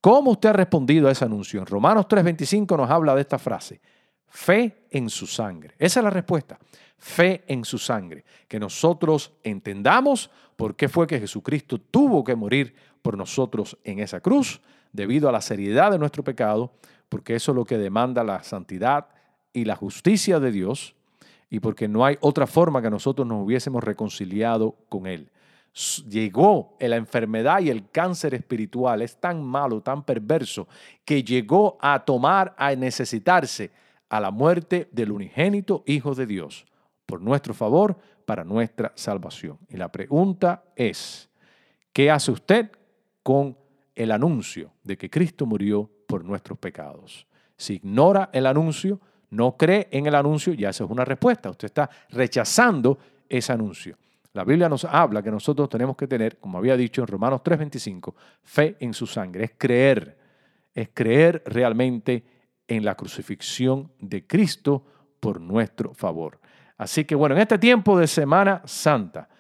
¿Cómo 0.01 0.33
usted 0.33 0.49
ha 0.49 0.55
respondido 0.55 1.09
a 1.09 1.13
ese 1.13 1.25
anuncio? 1.25 1.61
En 1.61 1.67
Romanos 1.67 2.07
3:25 2.09 2.77
nos 2.77 2.91
habla 2.91 3.15
de 3.15 3.21
esta 3.21 3.39
frase, 3.39 3.81
fe 4.27 4.87
en 4.91 5.09
su 5.09 5.29
sangre. 5.29 5.75
Esa 5.79 6.01
es 6.01 6.05
la 6.05 6.11
respuesta, 6.11 6.59
fe 6.99 7.45
en 7.47 7.65
su 7.65 7.79
sangre. 7.79 8.25
Que 8.49 8.59
nosotros 8.59 9.33
entendamos 9.45 10.29
por 10.57 10.75
qué 10.75 10.89
fue 10.89 11.07
que 11.07 11.21
Jesucristo 11.21 11.79
tuvo 11.79 12.25
que 12.25 12.35
morir 12.35 12.75
por 13.01 13.17
nosotros 13.17 13.79
en 13.85 14.01
esa 14.01 14.21
cruz, 14.21 14.61
debido 14.93 15.29
a 15.29 15.33
la 15.33 15.41
seriedad 15.41 15.93
de 15.93 15.99
nuestro 15.99 16.25
pecado, 16.25 16.73
porque 17.13 17.35
eso 17.35 17.53
es 17.53 17.57
lo 17.57 17.67
que 17.67 17.77
demanda 17.77 18.25
la 18.25 18.43
santidad 18.43 19.09
y 19.53 19.67
la 19.67 19.77
justicia 19.77 20.41
de 20.41 20.51
Dios, 20.51 20.95
y 21.51 21.61
porque 21.61 21.87
no 21.87 22.07
hay 22.07 22.17
otra 22.23 22.47
forma 22.47 22.81
que 22.81 22.89
nosotros 22.89 23.29
nos 23.29 23.45
hubiésemos 23.45 23.85
reconciliado 23.85 24.77
con 24.89 25.07
Él 25.07 25.31
llegó 26.09 26.77
la 26.81 26.97
enfermedad 26.97 27.61
y 27.61 27.71
el 27.71 27.89
cáncer 27.91 28.35
espiritual 28.35 29.03
es 29.03 29.19
tan 29.19 29.43
malo, 29.43 29.81
tan 29.81 30.05
perverso, 30.05 30.69
que 31.05 31.23
llegó 31.25 31.79
a 31.81 32.05
tomar, 32.05 32.55
a 32.59 32.75
necesitarse 32.75 33.71
a 34.09 34.21
la 34.21 34.31
muerte 34.31 34.89
del 34.93 35.13
unigénito 35.13 35.83
Hijo 35.87 36.15
de 36.15 36.27
Dios 36.27 36.67
por 37.07 37.21
nuestro 37.21 37.53
favor, 37.53 37.99
para 38.27 38.45
nuestra 38.45 38.93
salvación. 38.95 39.59
Y 39.69 39.77
la 39.77 39.91
pregunta 39.91 40.65
es, 40.77 41.29
¿qué 41.93 42.11
hace 42.11 42.31
usted 42.31 42.71
con 43.23 43.59
el 43.95 44.13
anuncio 44.13 44.73
de 44.83 44.97
que 44.97 45.11
Cristo 45.11 45.45
murió 45.45 45.91
por 46.13 46.27
nuestros 46.27 46.59
pecados? 46.59 47.27
Si 47.57 47.77
ignora 47.77 48.29
el 48.35 48.45
anuncio, 48.45 49.01
no 49.31 49.57
cree 49.57 49.89
en 49.91 50.07
el 50.07 50.15
anuncio, 50.15 50.53
ya 50.53 50.69
esa 50.69 50.85
es 50.85 50.91
una 50.91 51.07
respuesta. 51.07 51.49
Usted 51.49 51.65
está 51.69 51.89
rechazando 52.11 52.99
ese 53.27 53.51
anuncio. 53.51 53.97
La 54.35 54.45
Biblia 54.45 54.69
nos 54.69 54.85
habla 54.85 55.23
que 55.23 55.31
nosotros 55.31 55.71
tenemos 55.71 55.97
que 55.97 56.07
tener, 56.07 56.37
como 56.37 56.59
había 56.59 56.77
dicho 56.77 57.01
en 57.01 57.07
Romanos 57.07 57.41
3:25, 57.43 58.15
fe 58.43 58.77
en 58.81 58.93
su 58.93 59.07
sangre. 59.07 59.45
Es 59.45 59.53
creer, 59.57 60.19
es 60.75 60.91
creer 60.93 61.43
realmente 61.47 62.23
en 62.69 62.85
la 62.85 62.95
crucifixión 62.95 63.91
de 63.99 64.27
Cristo 64.27 64.85
por 65.19 65.41
nuestro 65.41 65.95
favor. 65.95 66.39
Así 66.77 67.07
que 67.07 67.15
bueno, 67.15 67.35
en 67.37 67.41
este 67.41 67.57
tiempo 67.57 67.99
de 67.99 68.07
Semana 68.07 68.61
Santa 68.67 69.31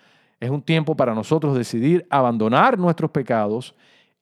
es 0.40 0.48
un 0.48 0.62
tiempo 0.62 0.96
para 0.96 1.14
nosotros 1.14 1.54
decidir 1.54 2.06
abandonar 2.08 2.78
nuestros 2.78 3.10
pecados 3.10 3.74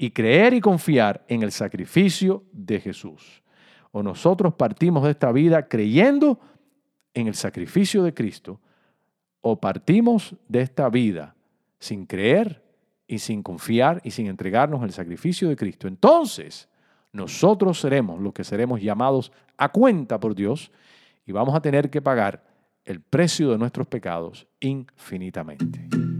y 0.02 0.12
creer 0.12 0.54
y 0.54 0.62
confiar 0.62 1.26
en 1.28 1.42
el 1.42 1.52
sacrificio 1.52 2.42
de 2.52 2.80
Jesús. 2.80 3.42
O 3.92 4.02
nosotros 4.02 4.54
partimos 4.54 5.04
de 5.04 5.10
esta 5.10 5.30
vida 5.30 5.68
creyendo 5.68 6.40
en 7.12 7.26
el 7.26 7.34
sacrificio 7.34 8.02
de 8.02 8.14
Cristo 8.14 8.58
o 9.42 9.60
partimos 9.60 10.34
de 10.48 10.62
esta 10.62 10.88
vida 10.88 11.36
sin 11.78 12.06
creer 12.06 12.64
y 13.06 13.18
sin 13.18 13.42
confiar 13.42 14.00
y 14.02 14.12
sin 14.12 14.26
entregarnos 14.28 14.82
al 14.82 14.92
sacrificio 14.92 15.50
de 15.50 15.56
Cristo, 15.56 15.86
entonces 15.86 16.70
nosotros 17.12 17.78
seremos 17.78 18.22
los 18.22 18.32
que 18.32 18.42
seremos 18.42 18.80
llamados 18.80 19.30
a 19.58 19.68
cuenta 19.68 20.18
por 20.18 20.34
Dios 20.34 20.72
y 21.26 21.32
vamos 21.32 21.54
a 21.54 21.60
tener 21.60 21.90
que 21.90 22.00
pagar 22.00 22.42
el 22.86 23.02
precio 23.02 23.50
de 23.50 23.58
nuestros 23.58 23.86
pecados 23.86 24.46
infinitamente. 24.60 26.19